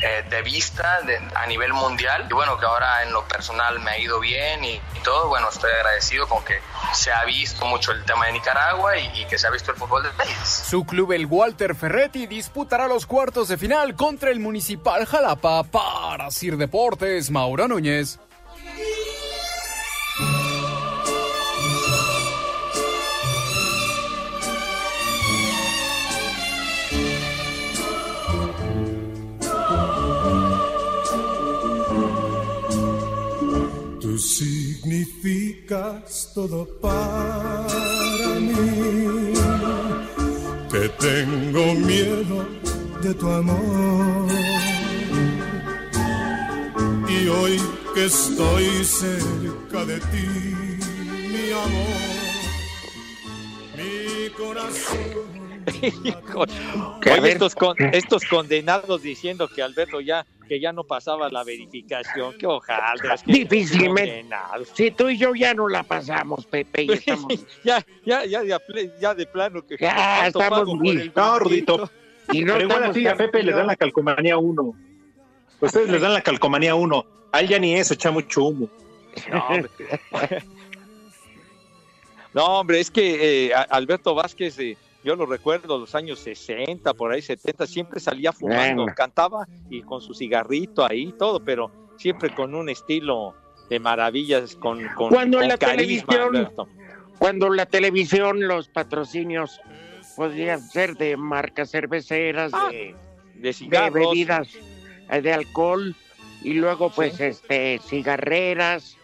[0.01, 0.99] eh, de vista
[1.35, 2.27] a nivel mundial.
[2.29, 5.27] Y bueno que ahora en lo personal me ha ido bien y, y, todo.
[5.27, 6.59] Bueno estoy agradecido con que
[6.93, 9.77] se ha visto mucho el tema de Nicaragua y, y, que se ha visto el
[9.77, 10.63] fútbol del país.
[10.69, 15.63] Su club el Walter Ferretti disputará los cuartos de final contra el Municipal Jalapa.
[15.63, 18.19] Para Sir Deportes Mauro Núñez
[34.91, 37.65] significas todo para
[38.39, 39.33] mí,
[40.69, 42.45] que tengo miedo
[43.01, 44.27] de tu amor.
[47.07, 47.61] Y hoy
[47.93, 50.27] que estoy cerca de ti,
[51.31, 52.01] mi amor,
[53.77, 55.41] mi corazón.
[57.05, 62.37] Oye, estos, con, estos condenados diciendo que Alberto ya que ya no pasaba la verificación,
[62.37, 63.23] qué hojaldras.
[63.23, 64.25] Que Difícilmente.
[64.73, 67.27] Si tú y yo ya no la pasamos, Pepe, y estamos...
[67.63, 71.09] ya, ya, ya, de, ya de plano que ya estamos bien.
[71.15, 71.89] No, Rudito.
[72.33, 74.75] Y no Pero igual así a Pepe le dan la calcomanía 1.
[75.61, 77.05] Ustedes les dan la calcomanía 1.
[77.31, 78.67] A él ya ni eso, echa mucho humo.
[79.31, 79.69] No, hombre,
[82.33, 84.59] no, hombre es que eh, Alberto Vázquez...
[84.59, 89.81] Eh, yo lo recuerdo los años 60, por ahí 70, siempre salía fumando, cantaba y
[89.81, 93.35] con su cigarrito ahí, todo, pero siempre con un estilo
[93.69, 96.67] de maravillas, con, con, cuando con la carisma, televisión, Alberto.
[97.17, 99.59] Cuando la televisión, los patrocinios
[100.15, 102.95] podrían ser de marcas cerveceras, ah, de,
[103.35, 103.93] de, cigarros.
[103.93, 104.49] de, bebidas
[105.09, 105.95] eh, de alcohol,
[106.43, 107.23] y luego pues sí.
[107.23, 108.97] este cigarreras,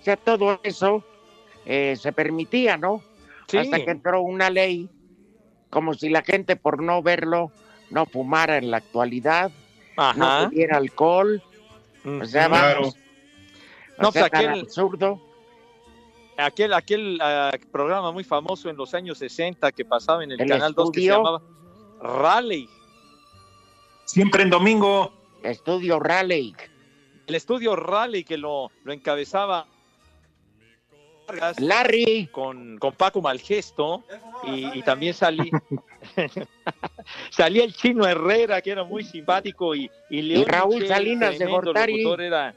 [0.00, 1.04] o sea, todo eso
[1.64, 3.02] eh, se permitía, ¿no?
[3.48, 3.58] Sí.
[3.58, 4.88] Hasta que entró una ley
[5.72, 7.50] como si la gente por no verlo
[7.88, 9.50] no fumara en la actualidad,
[9.96, 10.42] Ajá.
[10.42, 11.42] no tuviera alcohol,
[12.04, 12.94] mm, o sea, vamos,
[13.98, 15.20] no, o sea, pues aquel, absurdo.
[16.36, 20.48] Aquel, aquel uh, programa muy famoso en los años 60 que pasaba en el, el
[20.48, 21.40] Canal 2 que se llamaba
[22.02, 22.68] Raleigh.
[24.04, 25.10] Siempre en domingo.
[25.42, 26.54] Estudio Raleigh.
[27.26, 29.66] El estudio Raleigh que lo, lo encabezaba
[31.58, 32.28] Larry.
[32.30, 34.04] con, con Paco Malgesto
[34.44, 35.50] y, y también salí
[37.30, 41.38] salía el chino Herrera que era muy simpático y, y, León y Raúl Michel, Salinas
[41.38, 42.04] de Gortari.
[42.20, 42.54] era...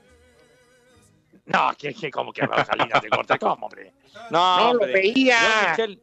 [1.46, 3.94] no que, que como que Raúl Salinas de Gortari cómo hombre
[4.30, 4.88] no, no hombre.
[4.88, 5.38] lo veía
[5.72, 6.00] Michel...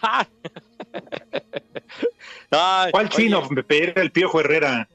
[0.00, 0.26] Ay,
[2.90, 3.48] ¿Cuál chino?
[3.68, 4.88] Era el Piojo Herrera.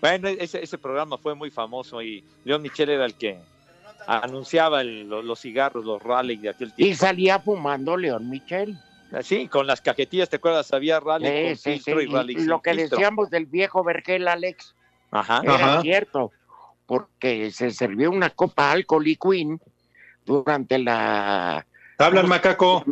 [0.00, 3.38] bueno, ese, ese programa fue muy famoso y León Michel era el que
[4.06, 6.92] anunciaba el, los, los, cigarros, los rally de aquel tiempo.
[6.92, 8.76] Y salía fumando León Michel.
[9.22, 10.72] Sí, con las cajetillas, ¿te acuerdas?
[10.72, 12.06] Había rally sí, con sí, filtro sí.
[12.06, 12.96] y rally y lo que filtro.
[12.96, 14.74] decíamos del viejo Vergel Alex
[15.10, 15.42] Ajá.
[15.44, 15.82] era Ajá.
[15.82, 16.32] cierto,
[16.86, 19.60] porque se sirvió una copa alcohol y queen
[20.24, 21.66] durante la...
[21.98, 22.84] Habla el macaco.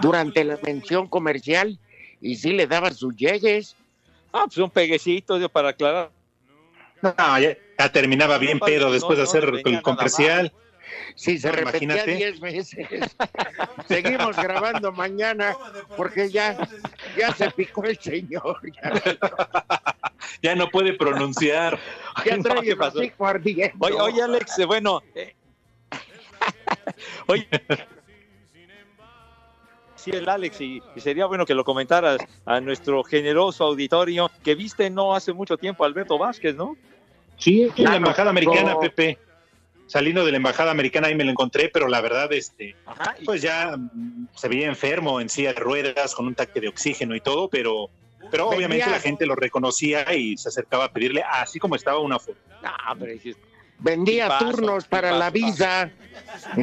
[0.00, 1.78] Durante la mención comercial
[2.20, 3.76] y sí le daba sus llegues.
[4.32, 6.10] Ah, pues un peguecito para aclarar.
[7.02, 10.52] No, ya, ya terminaba bien No, pedo no, después de hacer el comercial.
[11.14, 12.04] Sí, se No, repetía
[12.40, 12.76] veces.
[13.88, 15.56] Seguimos grabando mañana
[15.96, 16.56] porque ya,
[17.16, 18.58] ya se picó el señor.
[18.72, 18.92] Ya,
[20.42, 21.78] Ya no puede pronunciar.
[22.24, 22.98] ya No, trae ¿qué pasó?
[22.98, 25.02] Oye, oye, Alex, eh, bueno.
[25.14, 25.34] eh,
[27.26, 27.48] oye.
[29.96, 34.56] Sí, el Alex, y, y sería bueno que lo comentaras a nuestro generoso auditorio que
[34.56, 36.76] viste no hace mucho tiempo Alberto Vázquez, ¿no?
[37.42, 38.78] Sí, en la embajada americana.
[38.78, 39.18] Pepe.
[39.86, 43.24] Saliendo de la embajada americana ahí me lo encontré, pero la verdad, este, Ajá, y-
[43.24, 47.14] pues ya mm, se veía enfermo en silla de ruedas, con un tanque de oxígeno
[47.16, 47.90] y todo, pero
[48.30, 52.18] Pero obviamente la gente lo reconocía y se acercaba a pedirle, así como estaba una
[52.20, 52.38] foto.
[52.62, 53.12] Ah, pero
[53.82, 55.90] Vendía turnos para la visa.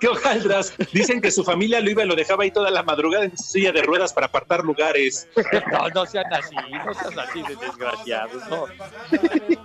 [0.00, 0.74] ¿Qué hojaldras?
[0.92, 3.44] Dicen que su familia lo iba y lo dejaba ahí toda la madrugada en su
[3.44, 5.28] silla de ruedas para apartar lugares.
[5.72, 8.66] No, no sean así, no sean así de desgraciados, no.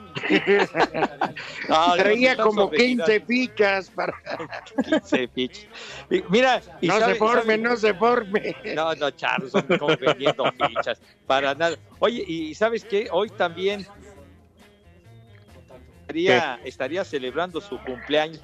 [1.70, 3.06] No, Traía no, como sobregirando.
[3.06, 4.14] 15 fichas para...
[4.84, 5.66] 15 fichas.
[6.10, 8.56] Y Mira, y No se forme, sabe- no se forme.
[8.76, 11.78] No, no, Charlos, son como vendiendo fichas, para nada.
[12.00, 13.08] Oye, y ¿sabes qué?
[13.12, 13.86] Hoy también
[16.08, 18.42] estaría, estaría celebrando su cumpleaños.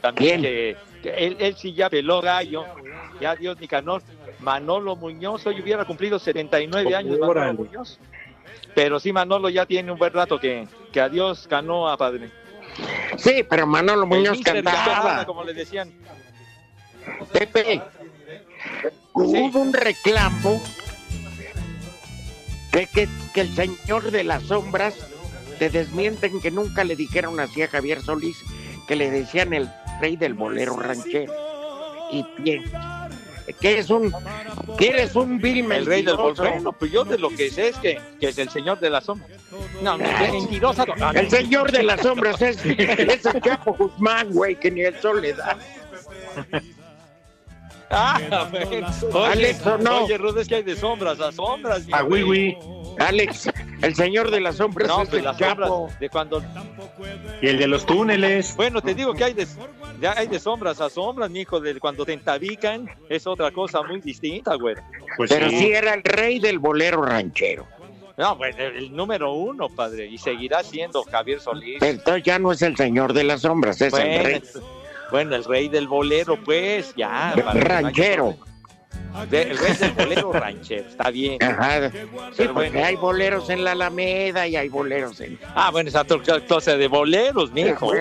[0.00, 2.64] También que, que él, él sí ya peló gallo,
[3.20, 4.02] ya Dios Nicanor.
[4.40, 7.54] Manolo Muñoz, hoy hubiera cumplido 79 años Manolo.
[7.54, 7.98] Muñoz.
[8.74, 12.30] Pero sí, Manolo ya tiene un buen rato que, que adiós ganó a padre.
[13.16, 15.24] Sí, pero Manolo Muñoz cantaba.
[15.24, 15.92] Como le decían.
[17.32, 17.82] Pepe,
[19.12, 20.62] hubo un reclamo
[22.72, 25.13] que, que, que el señor de las sombras
[25.54, 28.36] te desmienten que nunca le dijeron así a Javier Solís,
[28.86, 29.68] que le decían el
[30.00, 31.32] rey del bolero ranchero.
[32.12, 32.64] Y bien,
[33.60, 34.12] que es un,
[34.78, 36.42] que eres un vil El rey del mentiroso.
[36.44, 36.64] bolsón.
[36.64, 39.00] No, pues yo de lo que sé es que, que es el señor de la
[39.00, 39.26] sombra.
[39.82, 40.84] No, no, qué mentirosa.
[40.86, 44.82] no, no, El señor de las sombras es, es el Chapo Guzmán, güey, que ni
[44.82, 45.58] el sol le da.
[47.90, 48.86] Ah, bueno.
[49.24, 50.04] Alex, ¿o no?
[50.04, 51.82] Oye, Rudo, es que hay de sombras a sombras.
[51.92, 52.02] A.
[52.04, 52.56] Wiwi.
[52.98, 53.50] Alex,
[53.82, 56.42] el señor de las sombras No, es pues el las sombras de cuando.
[57.42, 58.54] Y el de los túneles.
[58.56, 59.46] Bueno, te digo que hay de,
[60.00, 64.00] ya hay de sombras a sombras, mijo, de cuando te entabican es otra cosa muy
[64.00, 64.76] distinta, güey.
[65.16, 65.58] Pues Pero sí.
[65.58, 67.66] sí era el rey del bolero ranchero.
[68.16, 71.82] No, pues el, el número uno, padre, y seguirá siendo Javier Solís.
[71.82, 74.60] Entonces ya no es el señor de las sombras, es el Bueno, rey es-
[75.10, 77.32] bueno, el rey del bolero, pues, ya.
[77.34, 78.36] ranchero.
[79.30, 81.42] De- el rey del bolero ranchero, está bien.
[81.42, 81.90] Ajá.
[81.90, 82.84] Sí, porque bueno.
[82.84, 85.38] hay boleros en la Alameda y hay boleros en...
[85.54, 87.92] Ah, bueno, esa clase de boleros, mijo.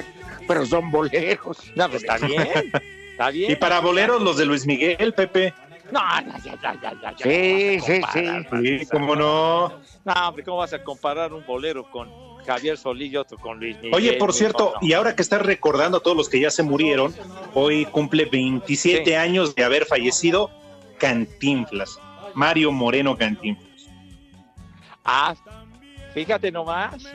[0.47, 1.57] Pero son boleros.
[1.75, 2.71] No, pues está bien.
[3.11, 3.51] Está bien.
[3.51, 5.53] Y para boleros, los de Luis Miguel, Pepe.
[5.91, 8.79] No, no, ya, ya, ya, ya, ya, Sí, ¿cómo sí, vas a sí.
[8.79, 9.73] Sí, cómo no.
[10.05, 12.09] No, hombre, ¿cómo vas a comparar un bolero con
[12.47, 13.93] Javier Solís y otro con Luis Miguel?
[13.93, 14.87] Oye, por cierto, No.
[14.87, 17.13] y ahora que estás recordando a todos los que ya se murieron,
[17.53, 19.13] hoy cumple 27 Sí.
[19.13, 20.49] años de haber fallecido
[20.97, 21.99] Cantinflas,
[22.33, 23.89] Mario Moreno Cantinflas.
[25.03, 25.35] Ah,
[26.13, 27.05] fíjate nomás.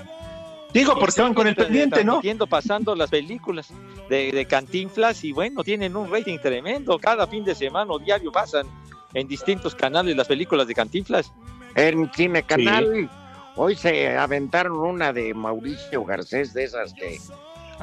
[0.73, 2.13] Digo, porque estaban con el pendiente, ¿no?
[2.13, 3.73] transmitiendo, pasando las películas
[4.11, 6.99] de, de Cantinflas y bueno, tienen un rating tremendo.
[6.99, 8.67] Cada fin de semana o diario pasan
[9.15, 11.33] en distintos canales las películas de Cantinflas.
[11.75, 13.09] En Cine Canal,
[13.57, 17.19] hoy se aventaron una de Mauricio Garcés, de esas que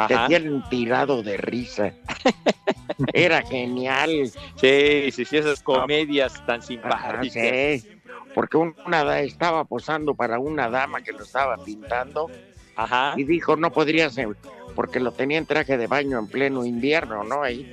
[0.08, 0.28] te Ajá.
[0.28, 1.94] tienen tirado de risa.
[3.14, 4.32] Era genial.
[4.56, 7.82] Sí, sí, sí, esas comedias tan Ajá, simpáticas.
[7.82, 7.88] sí,
[8.34, 12.30] porque un- una da- estaba posando para una dama que lo estaba pintando
[12.76, 13.14] Ajá.
[13.18, 14.30] y dijo no podría ser
[14.76, 17.44] porque lo tenía en traje de baño en pleno invierno, ¿no?
[17.44, 17.72] Ahí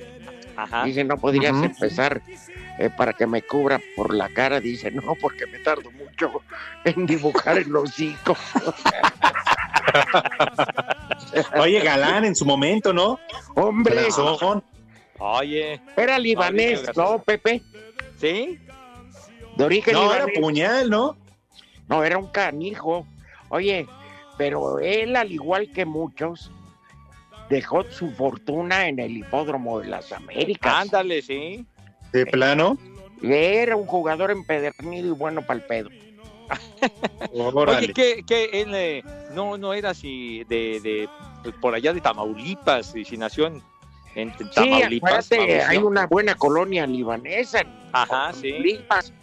[0.55, 0.85] Ajá.
[0.85, 2.21] dice no podrías empezar
[2.79, 6.41] eh, para que me cubra por la cara, dice no porque me tardo mucho
[6.85, 8.37] en dibujar el hocico.
[11.59, 13.19] Oye, Galán en su momento, ¿no?
[13.55, 14.63] Hombre, Corazón.
[15.19, 17.61] Oye, era libanés, ¿no, Pepe?
[18.17, 18.59] ¿sí?
[19.57, 21.15] De origen No, era puñal, ¿no?
[21.87, 23.05] No, era un canijo.
[23.49, 23.87] Oye,
[24.37, 26.51] pero él, al igual que muchos,
[27.49, 30.73] dejó su fortuna en el hipódromo de las Américas.
[30.73, 31.65] Ándale, sí.
[32.11, 32.77] De plano.
[33.21, 35.89] Era un jugador empedernido y bueno para el pedo.
[37.31, 41.09] Oye, que, que él eh, no, no era así de, de
[41.61, 43.61] por allá de Tamaulipas, y si nació en,
[44.15, 45.31] en Sí, Tamaulipas.
[45.31, 45.67] Mauricio.
[45.67, 48.51] hay una buena colonia libanesa en Ajá, sí.
[48.51, 49.13] Tamaulipas,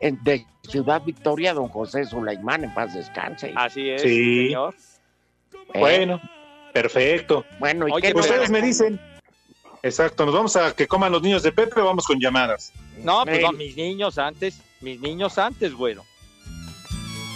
[0.00, 3.52] en- de Ciudad Victoria, don José Sulaimán, en paz descanse.
[3.56, 4.46] Así es, Sí.
[4.46, 4.74] señor.
[5.74, 6.20] Eh, Bueno,
[6.72, 7.44] perfecto.
[7.58, 9.00] bueno, ¿y Oye, qué pero- no- Ustedes me dicen.
[9.82, 12.72] Exacto, nos vamos a que coman los niños de Pepe o vamos con llamadas.
[13.02, 16.04] No, pues no, mis niños antes, mis niños antes, güero.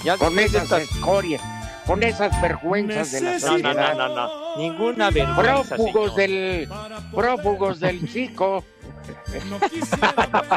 [0.04, 1.40] Ya con esas estas- escorias,
[1.86, 3.94] con esas vergüenzas de la No, no, sociedad.
[3.94, 5.42] no, no, no, ninguna vergüenza,
[5.76, 6.16] prófugos señor.
[6.16, 6.68] del
[7.14, 8.64] prófugos del psico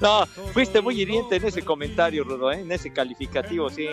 [0.00, 2.60] No, fuiste muy hiriente en ese comentario, Rudo, ¿eh?
[2.60, 3.86] en ese calificativo, sí,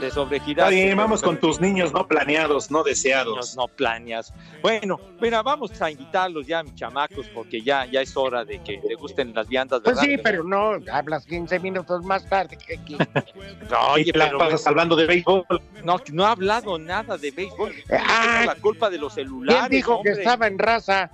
[0.00, 0.72] de sobregirar.
[0.72, 3.56] Está bien, vamos con tus niños no planeados, no deseados.
[3.56, 4.32] no planeas.
[4.62, 8.80] Bueno, mira, vamos a invitarlos ya, mis chamacos, porque ya, ya es hora de que
[8.86, 10.10] le gusten las viandas, pues ¿verdad?
[10.10, 12.96] sí pero no hablas 15 minutos más tarde que aquí
[13.70, 15.44] No, oye, pero pasas hablando de béisbol.
[15.84, 17.72] no, no ha hablado nada de béisbol.
[17.90, 19.68] Ah, Es la culpa de los celulares.
[19.68, 21.10] quién dijo que estaba en raza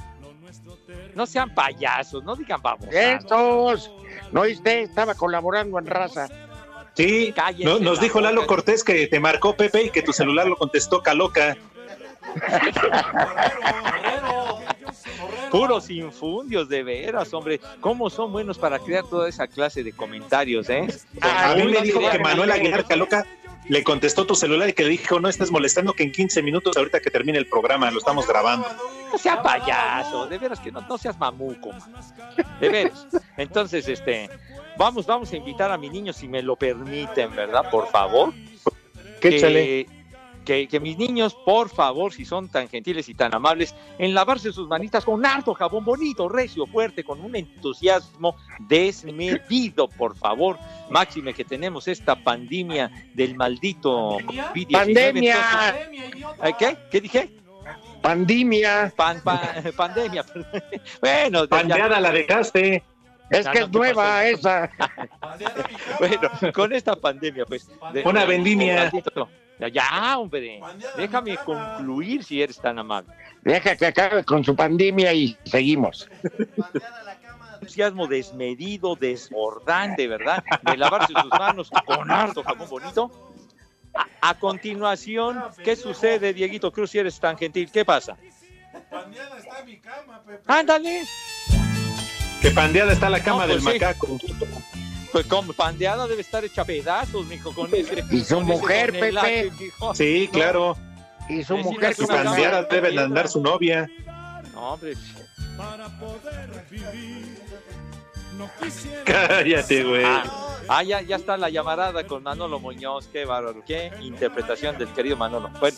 [1.20, 2.86] No sean payasos, no digan vamos.
[2.90, 3.90] estos
[4.32, 4.80] ¿No oíste?
[4.80, 6.28] Estaba colaborando en raza.
[6.94, 8.54] Sí, Cállese no- nos la dijo Lalo boca.
[8.54, 11.58] Cortés que te marcó Pepe y que tu celular lo contestó Caloca.
[15.50, 17.60] Puros infundios, de veras, hombre.
[17.82, 20.86] ¿Cómo son buenos para crear toda esa clase de comentarios, eh?
[21.20, 23.26] A mí me dijo que Manuel Aguilar Caloca
[23.70, 26.76] le contestó tu celular y que le dijo, no estés molestando que en 15 minutos
[26.76, 28.66] ahorita que termine el programa, lo estamos grabando.
[29.12, 31.94] No sea payaso, de veras que no, no seas mamuco, man.
[32.60, 33.06] de veras.
[33.36, 34.28] Entonces, este,
[34.76, 37.70] vamos, vamos a invitar a mi niño si me lo permiten, ¿verdad?
[37.70, 38.34] Por favor.
[39.20, 39.99] ¿Qué que?
[40.44, 44.52] Que, que mis niños, por favor, si son tan gentiles y tan amables, en lavarse
[44.52, 48.36] sus manitas con harto jabón bonito, recio, fuerte, con un entusiasmo
[48.68, 50.58] desmedido, por favor.
[50.90, 54.72] Máxime que tenemos esta pandemia del maldito COVID-19.
[54.72, 55.36] Pandemia.
[55.36, 56.76] Entonces, ¿eh, ¿Qué?
[56.90, 57.30] ¿Qué dije?
[58.02, 58.92] Pandemia.
[58.96, 60.24] Pan, pa- pandemia.
[61.00, 62.82] bueno, ya- Pandeada la dejaste.
[63.30, 64.70] Es Ya que no es nueva esa.
[66.00, 67.68] Bueno, con esta pandemia, pues.
[67.92, 68.90] de- Una vendimia.
[68.90, 70.60] maldito- Ya, ya, hombre.
[70.96, 73.12] Déjame concluir si eres tan amable.
[73.42, 76.08] Deja que acabe con su pandemia y seguimos.
[77.60, 80.42] entusiasmo desmedido, desbordante, ¿verdad?
[80.62, 83.10] De lavarse sus manos con harto jabón bonito.
[83.94, 87.70] A, a continuación, ¿qué sucede, Dieguito Cruz, si eres tan gentil?
[87.72, 88.16] ¿Qué pasa?
[90.46, 91.02] ¡Ándale!
[92.40, 93.80] Que pandeada está la cama No, del pues sí.
[93.80, 94.18] macaco.
[95.12, 98.04] Pues como pandeada debe estar hecha pedazos, mijo, con ese...
[98.10, 99.64] Y su con mujer, tonelaje, Pepe.
[99.64, 99.94] mijo.
[99.94, 100.76] Sí, claro.
[101.28, 103.88] Y su mujer Su pandeada debe de de andar su novia.
[104.52, 104.94] No, hombre.
[109.04, 110.04] Cállate, güey.
[110.04, 110.24] Ah,
[110.68, 115.16] ah, ya, ya está la llamarada con Manolo Muñoz, qué bárbaro, qué interpretación del querido
[115.16, 115.50] Manolo.
[115.60, 115.76] Bueno,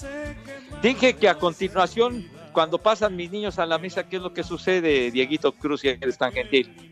[0.82, 4.44] dije que a continuación, cuando pasan mis niños a la mesa, ¿qué es lo que
[4.44, 6.91] sucede, Dieguito Cruz, si eres tan gentil?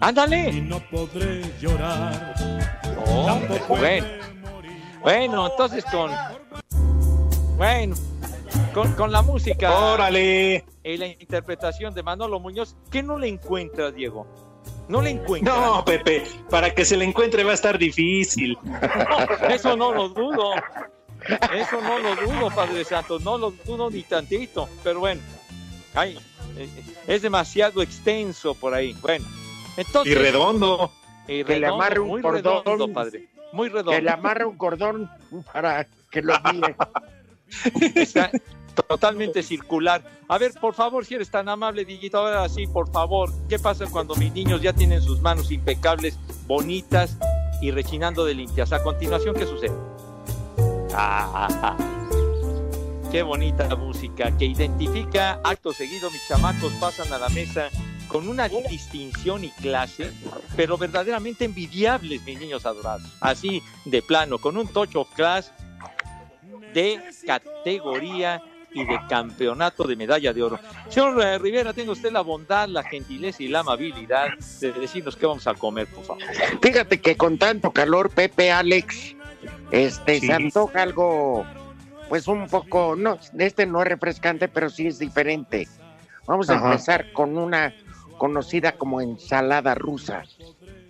[0.00, 0.52] ¡Ándale!
[0.62, 2.34] no podré llorar.
[3.06, 4.06] No, bueno.
[5.02, 6.10] Bueno, entonces con.
[7.56, 7.96] Bueno,
[8.72, 9.72] con, con la música.
[9.76, 10.64] ¡Órale!
[10.84, 14.26] Y la interpretación de Manolo Muñoz, ¿qué no le encuentras, Diego?
[14.88, 15.56] No le encuentras.
[15.56, 18.56] No, Pepe, para que se le encuentre va a estar difícil.
[19.50, 20.52] Eso no lo dudo.
[21.52, 23.18] Eso no lo dudo, Padre Santo.
[23.18, 24.68] No lo dudo ni tantito.
[24.82, 25.20] Pero bueno,
[25.94, 26.18] ay,
[26.56, 26.68] eh,
[27.06, 28.96] es demasiado extenso por ahí.
[29.02, 29.26] Bueno,
[29.78, 30.12] entonces.
[30.12, 30.92] Y redondo.
[31.26, 32.64] y Que le amarre un muy cordón.
[32.64, 33.28] redondo, padre.
[33.52, 33.92] Muy redondo.
[33.92, 35.10] que le amarra un cordón
[35.52, 36.76] para que lo guíe.
[37.94, 38.30] Está
[38.86, 40.02] totalmente circular.
[40.28, 43.86] A ver, por favor, si eres tan amable, Diguito, ahora sí, por favor, ¿qué pasa
[43.90, 47.16] cuando mis niños ya tienen sus manos impecables, bonitas
[47.62, 48.72] y rechinando de limpias?
[48.72, 49.74] A continuación, ¿qué sucede?
[50.94, 51.76] Ah, ah, ah.
[53.10, 57.70] Qué bonita música que identifica acto seguido, mis chamacos pasan a la mesa
[58.08, 60.10] con una distinción y clase,
[60.56, 63.06] pero verdaderamente envidiables, mis niños adorados.
[63.20, 65.52] Así, de plano, con un touch of class
[66.74, 68.42] de categoría
[68.72, 70.58] y de campeonato de medalla de oro.
[70.88, 74.28] Señor eh, Rivera, tenga usted la bondad, la gentileza y la amabilidad
[74.60, 76.22] de decirnos qué vamos a comer, por favor.
[76.62, 79.14] Fíjate que con tanto calor, Pepe, Alex,
[79.70, 80.26] este, Sí.
[80.26, 81.46] se antoja algo,
[82.08, 85.66] pues un poco, no, este no es refrescante, pero sí es diferente.
[86.26, 86.72] Vamos a Ajá.
[86.72, 87.72] empezar con una
[88.18, 90.24] conocida como ensalada rusa.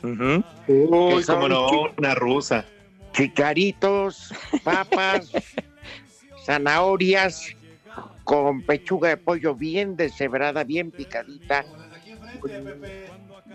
[0.03, 2.65] Uy, Que son como no, una rusa.
[3.13, 4.33] Chicaritos,
[4.65, 5.31] papas,
[6.45, 7.55] zanahorias,
[8.25, 11.65] con pechuga de pollo bien deshebrada, bien picadita,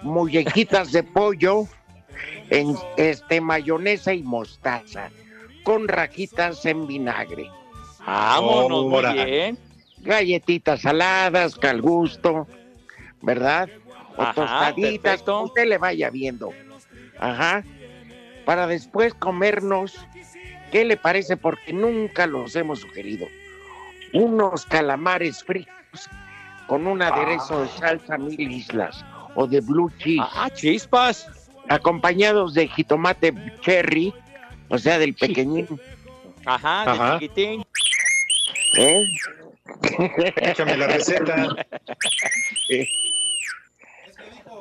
[0.02, 1.68] mollejitas de pollo,
[2.50, 5.10] en este mayonesa y mostaza,
[5.64, 7.50] con rajitas en vinagre.
[8.06, 9.58] Vámonos, muy bien.
[10.00, 12.48] Galletitas saladas, que al gusto,
[13.24, 13.70] ¿verdad?
[14.18, 15.32] O Ajá, tostaditas, perfecto.
[15.34, 16.52] como usted le vaya viendo.
[17.20, 17.64] Ajá.
[18.46, 19.96] Para después comernos,
[20.72, 21.38] ¿qué le parece?
[21.38, 23.26] Porque nunca los hemos sugerido.
[24.14, 25.72] Unos calamares fritos
[26.68, 29.04] con un aderezo de salsa mil islas
[29.36, 30.22] o de blue cheese.
[30.36, 31.28] Ah, chispas.
[31.70, 34.14] Acompañados de jitomate cherry,
[34.68, 35.68] o sea, del pequeñín.
[36.46, 37.14] Ajá, Ajá.
[37.14, 37.66] de chiquitín.
[38.78, 39.02] ¿eh?
[40.38, 41.56] Échame la receta.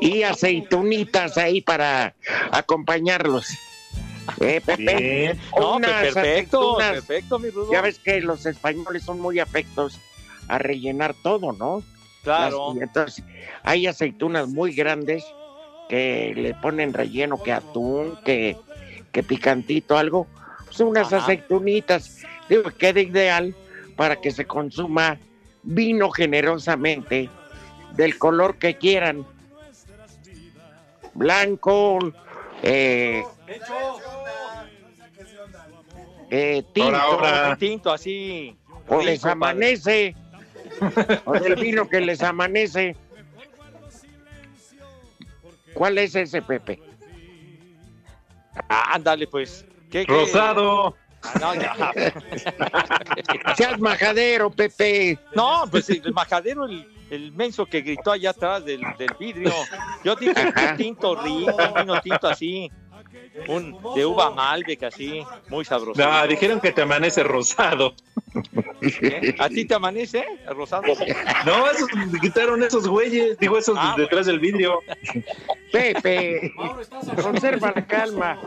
[0.01, 2.15] y aceitunitas ahí para
[2.51, 3.47] acompañarlos.
[4.41, 4.97] Eh, Pepe?
[4.97, 5.41] Bien.
[5.59, 6.21] No, Unas perfecto,
[6.79, 6.93] aceitunas.
[6.93, 7.73] perfecto, mi Rudo.
[7.73, 9.99] Ya ves que los españoles son muy afectos
[10.49, 11.83] a rellenar todo, ¿no?
[12.23, 12.69] Claro.
[12.69, 13.25] Las- y entonces,
[13.65, 15.25] hay aceitunas muy grandes
[15.89, 18.57] que le ponen relleno, que atún, que,
[19.11, 20.27] que picantito, algo.
[20.71, 21.25] Son unas Ajá.
[21.25, 22.19] aceitunitas.
[22.49, 23.55] Digo, queda ideal
[23.97, 25.19] para que se consuma
[25.63, 27.29] vino generosamente
[27.93, 29.27] del color que quieran.
[31.15, 31.99] blanco,
[32.63, 33.23] eh,
[36.31, 37.57] eh, tinto.
[37.59, 38.57] Tinto así.
[38.89, 39.33] o rico, les padre.
[39.33, 40.17] amanece,
[41.27, 42.97] o del vino que les amanece.
[45.75, 46.81] ¿Cuál es ese, Pepe?
[48.69, 49.65] Ah, ándale, pues.
[49.91, 50.13] ¿Qué, qué?
[50.13, 50.97] Rosado.
[51.23, 51.93] Ah, no, ya.
[53.57, 55.19] Seas majadero, Pepe.
[55.35, 59.53] No, pues el majadero, el, el menso que gritó allá atrás del, del vidrio.
[60.05, 62.71] Yo dije un tinto rico, un vino tinto así.
[63.47, 66.01] Un de uva Malbec así, muy sabroso.
[66.01, 67.95] No, dijeron que te amanece rosado.
[68.81, 69.35] ¿Eh?
[69.39, 70.85] ¿A ti te amanece, rosado?
[71.45, 71.89] No, esos
[72.21, 74.81] quitaron esos güeyes, digo esos Ah, detrás del vidrio.
[75.71, 76.53] Pepe,
[77.23, 78.39] conserva la calma.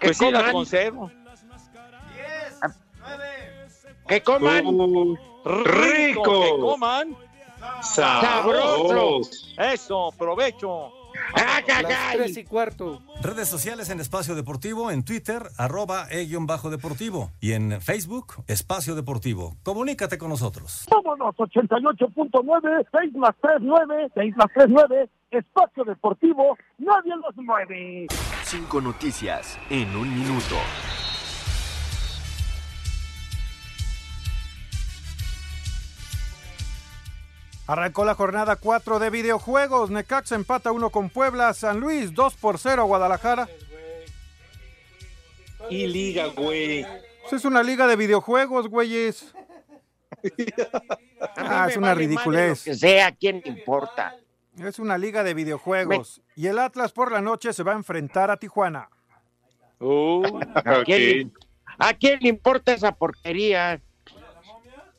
[0.00, 1.10] Que Pues sí, la conservo.
[4.06, 4.66] Que coman.
[4.66, 6.42] Uh, rico.
[6.42, 7.16] Que coman.
[7.82, 9.20] Sabroso.
[9.58, 10.92] Eso, provecho.
[11.34, 13.00] Las tres y cuarto.
[13.22, 17.30] Redes sociales en Espacio Deportivo, en Twitter, arroba e-deportivo.
[17.40, 19.56] Y en Facebook, Espacio Deportivo.
[19.62, 20.86] Comunícate con nosotros.
[20.90, 28.06] Vámonos, 88.9, 6 más 3, 9, 6 más 3, 9, Espacio Deportivo, nadie los mueve.
[28.44, 30.56] Cinco noticias en un minuto.
[37.66, 39.90] Arrancó la jornada 4 de videojuegos.
[39.90, 41.54] Necaxa empata 1 con Puebla.
[41.54, 43.48] San Luis 2 por 0 a Guadalajara.
[45.70, 46.86] Y liga, güey.
[47.22, 49.34] Pues es una liga de videojuegos, güeyes.
[51.36, 52.64] Ah, es una ridiculez.
[52.64, 54.14] Que sea, ¿quién importa?
[54.58, 56.20] Es una liga de videojuegos.
[56.36, 58.90] Y el Atlas por la noche se va a enfrentar a Tijuana.
[59.80, 61.32] ¿A, quién,
[61.78, 63.80] a quién le importa esa porquería?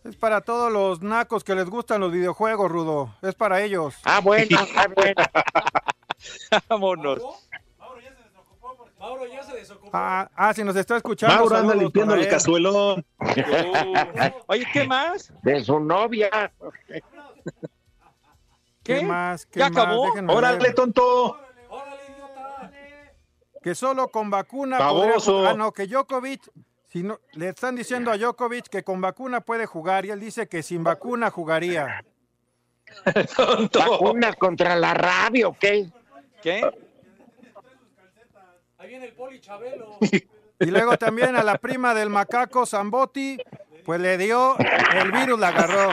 [0.05, 3.15] Es para todos los nacos que les gustan los videojuegos, Rudo.
[3.23, 3.95] Es para ellos.
[4.03, 5.23] Ah, bueno, ah, bueno.
[6.69, 7.19] Vámonos.
[8.99, 9.89] Mauro ya se desocupó.
[9.93, 11.35] Ah, ah, si nos está escuchando.
[11.35, 13.03] Mauro anda limpiando el cazuelón.
[14.47, 15.33] Oye, ¿qué más?
[15.41, 16.53] De su novia.
[18.83, 19.01] ¿Qué, ¿Qué?
[19.01, 19.47] más?
[19.47, 19.77] ¿Qué ¿Ya más?
[19.83, 20.05] acabó?
[20.05, 20.75] Déjenme Órale, ver.
[20.75, 21.39] tonto.
[23.63, 25.31] Que solo con vacuna Baboso.
[25.33, 25.49] podría.
[25.49, 26.47] Ah, no, que Djokovic,
[26.95, 30.47] si no, le están diciendo a Djokovic que con vacuna puede jugar y él dice
[30.47, 32.05] que sin vacuna jugaría.
[33.35, 33.79] Tonto.
[33.79, 35.89] ¿Vacunas contra la rabia o qué?
[36.41, 36.63] ¿Qué?
[38.77, 39.97] Ahí viene el poli Chabelo.
[40.57, 43.39] Y luego también a la prima del macaco Zambotti,
[43.83, 45.89] pues le dio, el virus la agarró.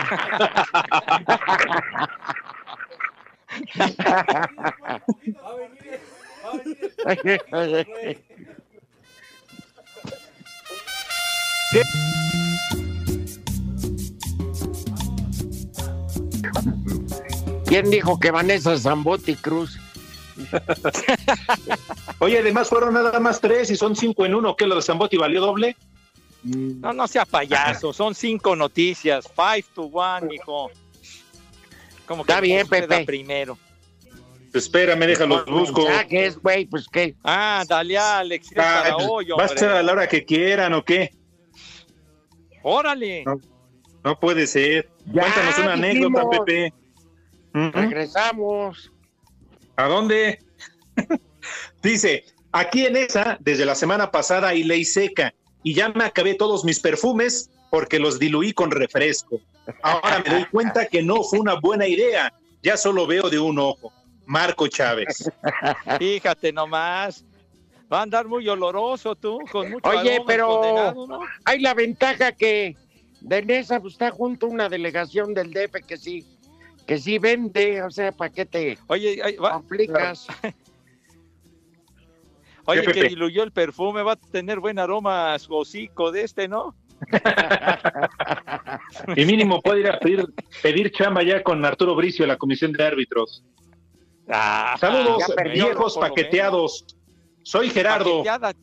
[17.67, 19.79] ¿Quién dijo que Vanessa Zambotti Cruz?
[22.19, 24.57] Oye, además fueron nada más tres y son cinco en uno.
[24.57, 25.77] ¿Qué lo de Zambotti valió doble?
[26.43, 27.93] No, no sea payaso.
[27.93, 29.27] Son cinco noticias.
[29.35, 30.71] Five to one, mijo.
[32.07, 33.05] Como Está bien, Pepe.
[33.05, 33.57] primero.
[34.53, 35.85] Espérame, déjalo, busco.
[35.85, 37.15] Mensajes, güey, pues qué.
[37.25, 38.53] Ah, dale, Alex.
[38.53, 41.11] es Ah, para pues, hoy, ¿Va a ser a la hora que quieran o qué?
[42.63, 43.25] Órale.
[43.25, 43.41] No,
[44.05, 44.89] no puede ser.
[45.07, 46.31] Ya, Cuéntanos una anécdota.
[46.31, 46.73] Pepe.
[47.53, 48.93] Regresamos.
[49.77, 50.39] ¿A dónde?
[51.83, 56.35] Dice, aquí en esa, desde la semana pasada hay ley seca y ya me acabé
[56.35, 59.41] todos mis perfumes porque los diluí con refresco.
[59.83, 62.33] Ahora me doy cuenta que no fue una buena idea.
[62.63, 63.93] Ya solo veo de un ojo.
[64.27, 65.31] Marco Chávez.
[65.99, 67.25] Fíjate nomás.
[67.93, 72.75] Va a andar muy oloroso tú, con mucho Oye, aroma pero hay la ventaja que
[73.21, 76.25] de Nesa pues, está junto a una delegación del DF que sí,
[76.87, 80.27] que sí vende, o sea, ¿para qué te Oye, ay, va- complicas?
[82.65, 86.49] oye, ¿Qué, que diluyó el perfume, va a tener buen aroma su hocico de este,
[86.49, 86.75] ¿no?
[89.17, 90.25] Y mínimo puede ir a pedir,
[90.63, 93.43] pedir chamba ya con Arturo Bricio la comisión de árbitros.
[94.29, 96.87] Ah, Saludos, viejos paqueteados.
[97.43, 98.23] Soy Gerardo.
[98.25, 98.55] Paqueteada.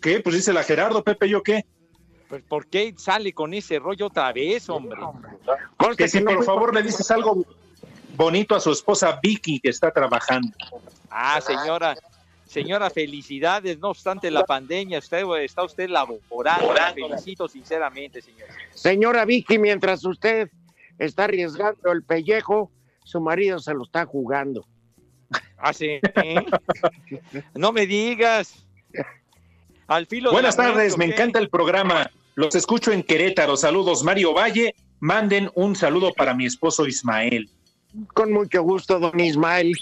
[0.00, 0.20] ¿Qué?
[0.20, 1.64] Pues dice la Gerardo, Pepe, ¿yo qué?
[2.28, 5.00] Pues, ¿Por qué sale con ese rollo otra vez, hombre?
[5.76, 7.44] Conste Que si por favor le dices algo
[8.14, 10.50] bonito a su esposa Vicky que está trabajando.
[11.10, 11.96] Ah, señora,
[12.46, 13.78] señora, felicidades.
[13.78, 16.74] No obstante la pandemia, usted está usted laborando.
[16.74, 18.48] La felicito sinceramente, señor.
[18.74, 20.50] Señora Vicky, mientras usted
[20.98, 22.70] está arriesgando el pellejo,
[23.04, 24.66] su marido se lo está jugando.
[25.58, 26.00] Ah, sí.
[27.54, 28.64] No me digas.
[29.86, 32.10] Al filo Buenas tardes, me encanta el programa.
[32.34, 33.56] Los escucho en Querétaro.
[33.56, 34.74] Saludos, Mario Valle.
[35.00, 37.50] Manden un saludo para mi esposo Ismael.
[38.14, 39.72] Con mucho gusto, don Ismael.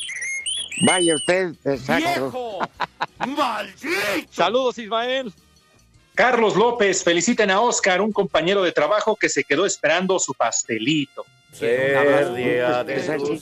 [0.86, 2.07] Vaya usted, exacto.
[2.07, 2.59] ¡Viejo!
[4.30, 5.32] Saludos, Ismael.
[6.14, 11.26] Carlos López, feliciten a Oscar, un compañero de trabajo que se quedó esperando su pastelito.
[11.59, 13.34] Pérdida de tu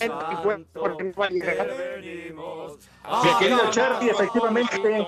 [1.31, 1.69] llegar.
[3.23, 5.07] Mi querido Charlie, efectivamente,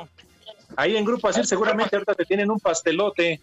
[0.77, 3.41] ahí en Grupo Asir seguramente ahorita te tienen un pastelote.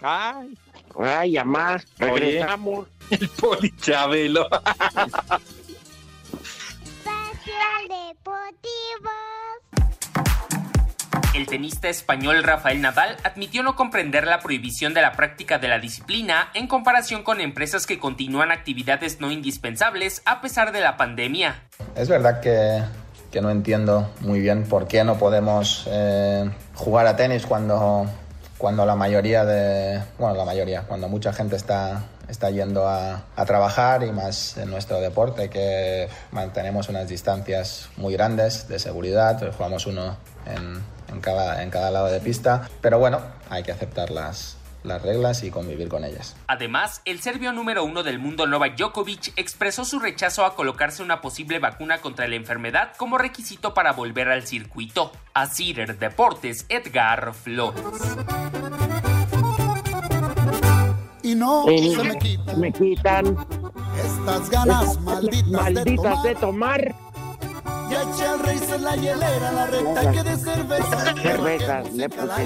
[0.00, 0.56] Ay,
[0.98, 2.10] Ay, amá, Oye.
[2.10, 2.88] regresamos.
[3.10, 4.48] El Poli Chabelo.
[11.34, 15.78] El tenista español Rafael Nadal admitió no comprender la prohibición de la práctica de la
[15.78, 21.62] disciplina en comparación con empresas que continúan actividades no indispensables a pesar de la pandemia.
[21.94, 22.82] Es verdad que,
[23.30, 28.06] que no entiendo muy bien por qué no podemos eh, jugar a tenis cuando,
[28.56, 30.00] cuando la mayoría de.
[30.18, 34.70] Bueno, la mayoría, cuando mucha gente está, está yendo a, a trabajar y más en
[34.70, 40.16] nuestro deporte, que mantenemos unas distancias muy grandes de seguridad, jugamos uno
[40.46, 45.02] en, en cada, en cada lado de pista, pero bueno, hay que aceptar las, las
[45.02, 46.36] reglas y convivir con ellas.
[46.46, 51.20] Además, el serbio número uno del mundo Novak Djokovic expresó su rechazo a colocarse una
[51.20, 55.12] posible vacuna contra la enfermedad como requisito para volver al circuito.
[55.34, 57.82] A Cider Deportes, Edgar Flores.
[61.22, 63.36] Y no Sí, se me quitan me quitan
[64.04, 66.94] estas ganas malditas, malditas de de tomar.
[67.90, 71.14] Ya eché al rey en la hielera, la recta que de cerveza.
[71.22, 71.92] cervezas.
[71.94, 72.42] Le puse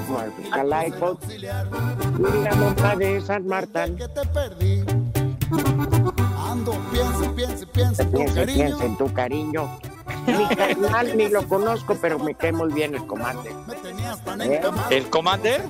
[0.87, 1.17] iPod.
[1.31, 3.97] Y la monta de San Martín.
[3.97, 4.85] Que te perdí.
[6.49, 8.55] Ando, piensa, con Piensa, cariño.
[8.55, 9.79] piensa en tu cariño.
[10.27, 13.43] Mi carnal ni lo conozco, pero me cae muy bien el comando.
[14.41, 14.61] ¿Eh?
[14.91, 15.63] ¿El Commander?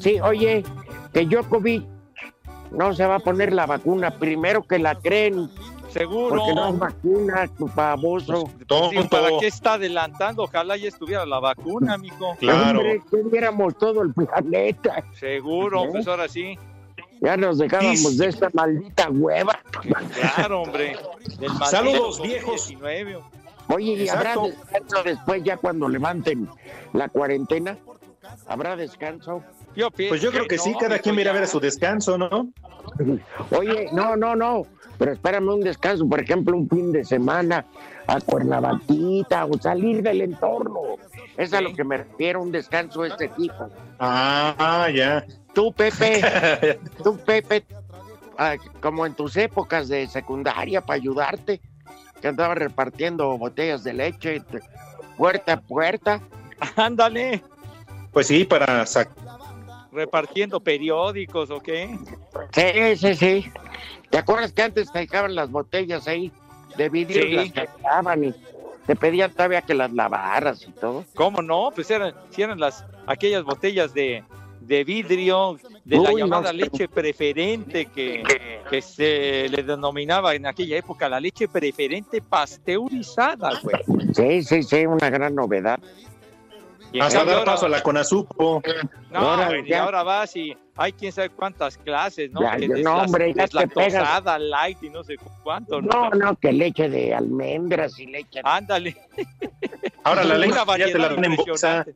[0.00, 0.64] Sí, oye,
[1.12, 1.84] que Djokovic
[2.70, 5.50] no se va a poner la vacuna primero que la creen.
[5.90, 6.36] Seguro.
[6.36, 8.50] Porque no es vacuna, tu baboso.
[8.90, 10.44] Sí, ¿Para qué está adelantando?
[10.44, 12.30] Ojalá ya estuviera la vacuna, mijo.
[12.42, 15.02] Hombre, que viéramos todo el planeta.
[15.14, 15.88] Seguro, ¿Eh?
[15.92, 16.58] pues ahora sí.
[17.20, 19.58] Ya nos dejábamos de esta maldita hueva.
[20.34, 20.96] Claro, hombre.
[21.40, 22.70] Del Saludos, viejos.
[22.70, 23.20] COVID-19.
[23.70, 26.48] Oye, ¿y habrá descanso después ya cuando levanten
[26.92, 27.76] la cuarentena?
[28.46, 29.42] ¿Habrá descanso?
[29.74, 32.18] Yo pienso Pues yo creo que sí, cada quien va a ver a su descanso,
[32.18, 32.50] ¿no?
[33.56, 34.66] Oye, no, no, no.
[34.98, 37.64] Pero espérame un descanso, por ejemplo, un fin de semana
[38.08, 40.80] a Cuernavaquita o salir del entorno.
[41.36, 43.70] Es a lo que me refiero, un descanso de este tipo.
[44.00, 45.24] Ah, ya.
[45.54, 46.20] Tú, Pepe,
[47.04, 47.64] tú, Pepe,
[48.36, 51.60] ah, como en tus épocas de secundaria para ayudarte,
[52.20, 54.42] que andaba repartiendo botellas de leche
[55.16, 56.20] puerta a puerta.
[56.74, 57.42] Ándale,
[58.12, 59.10] Pues sí, para sac-
[59.98, 61.98] repartiendo periódicos, ¿o qué?
[62.52, 63.52] Sí, sí, sí.
[64.10, 66.30] ¿Te acuerdas que antes te dejaban las botellas ahí
[66.76, 67.34] de vidrio y Sí.
[67.36, 68.34] las cachaban y
[68.86, 71.04] te pedían todavía que las lavaras y todo?
[71.14, 71.70] ¿Cómo no?
[71.74, 74.22] Pues eran, eran las, aquellas botellas de,
[74.60, 76.54] de vidrio, de la Uy, no llamada sé.
[76.54, 78.22] leche preferente que,
[78.70, 83.76] que se le denominaba en aquella época la leche preferente pasteurizada, güey.
[84.14, 85.78] Sí, sí, sí, una gran novedad.
[86.92, 88.62] Y hasta ahora- dar paso a la Conazupo.
[89.10, 92.40] No, Ahora, y ahora vas y hay quién sabe cuántas clases, ¿no?
[92.42, 94.40] Ya, Que no, las- hombre, ya es te pegas.
[94.40, 95.80] light y no sé cuánto.
[95.82, 98.40] No, no, que leche de almendras y leche.
[98.44, 98.96] Ándale.
[100.04, 101.86] Ahora la leche ya te la dan en bolsa.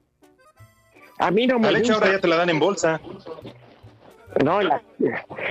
[1.19, 2.05] A mí no me La leche gusta.
[2.07, 3.01] ahora ya te la dan en bolsa.
[4.45, 4.83] No, en la,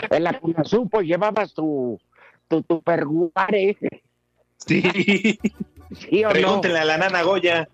[0.10, 2.00] en la Conasupo llevabas tu,
[2.48, 3.78] tu, tu perguare.
[4.58, 5.40] Sí.
[5.98, 6.34] ¿Sí o no?
[6.34, 7.68] Pregúntenle a la nana Goya.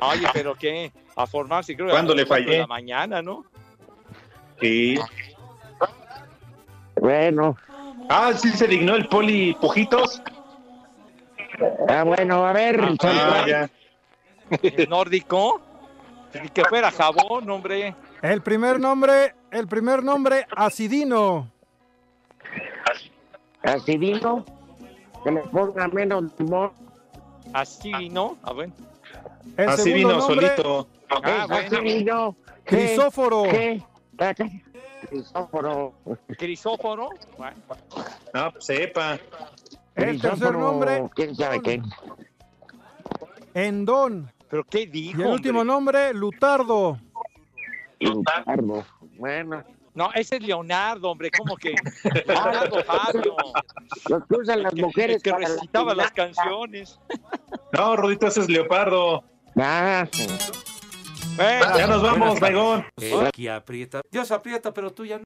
[0.00, 2.58] Oye, pero qué, a formarse creo que ¿Cuándo a le fallé?
[2.58, 3.44] la mañana, ¿no?
[4.60, 4.98] Sí.
[7.00, 7.56] Bueno,
[8.08, 10.20] Ah, sí se dignó el poli Pujitos.
[11.88, 13.70] ah, bueno, a ver, Ah, ya.
[14.88, 15.60] Nórdico.
[16.42, 17.94] Ni que fuera jabón, hombre.
[18.22, 21.48] El primer nombre, el primer nombre, Acidino.
[23.62, 24.44] acidino,
[25.24, 26.72] que le ponga menos limón.
[27.52, 28.36] Así, ¿no?
[28.42, 28.72] Ah, bueno.
[29.56, 30.88] El Así vino nombre, solito.
[31.10, 31.54] Ah, bueno.
[31.54, 32.36] Acidino.
[32.64, 32.76] ¿qué?
[32.76, 33.42] Crisóforo.
[33.44, 33.82] ¿Qué?
[35.08, 35.92] Crisóforo.
[36.38, 37.10] Crisóforo.
[37.36, 37.56] Bueno,
[38.32, 39.18] No, pues sepa.
[39.94, 41.82] El tercer Crisóforo, nombre, ¿Quién sabe qué?
[43.54, 44.32] Endón.
[44.48, 45.20] ¿Pero qué dijo?
[45.20, 45.74] Y el último hombre?
[45.74, 46.98] nombre, Lutardo.
[48.00, 48.84] Lutardo.
[49.18, 49.62] Bueno,
[49.94, 51.30] No, ese es Leonardo, hombre.
[51.30, 51.74] ¿Cómo que?
[52.26, 53.36] Leonardo Fabio.
[54.08, 56.98] los que usan las Que, mujeres que para la recitaba las canciones.
[57.72, 59.22] No, Rodito, ese es Leopardo.
[59.56, 60.08] Ah,
[61.38, 62.86] Ya nos vamos, Baigón.
[63.26, 64.00] Aquí aprieta.
[64.10, 65.20] Dios aprieta, pero tú ya no.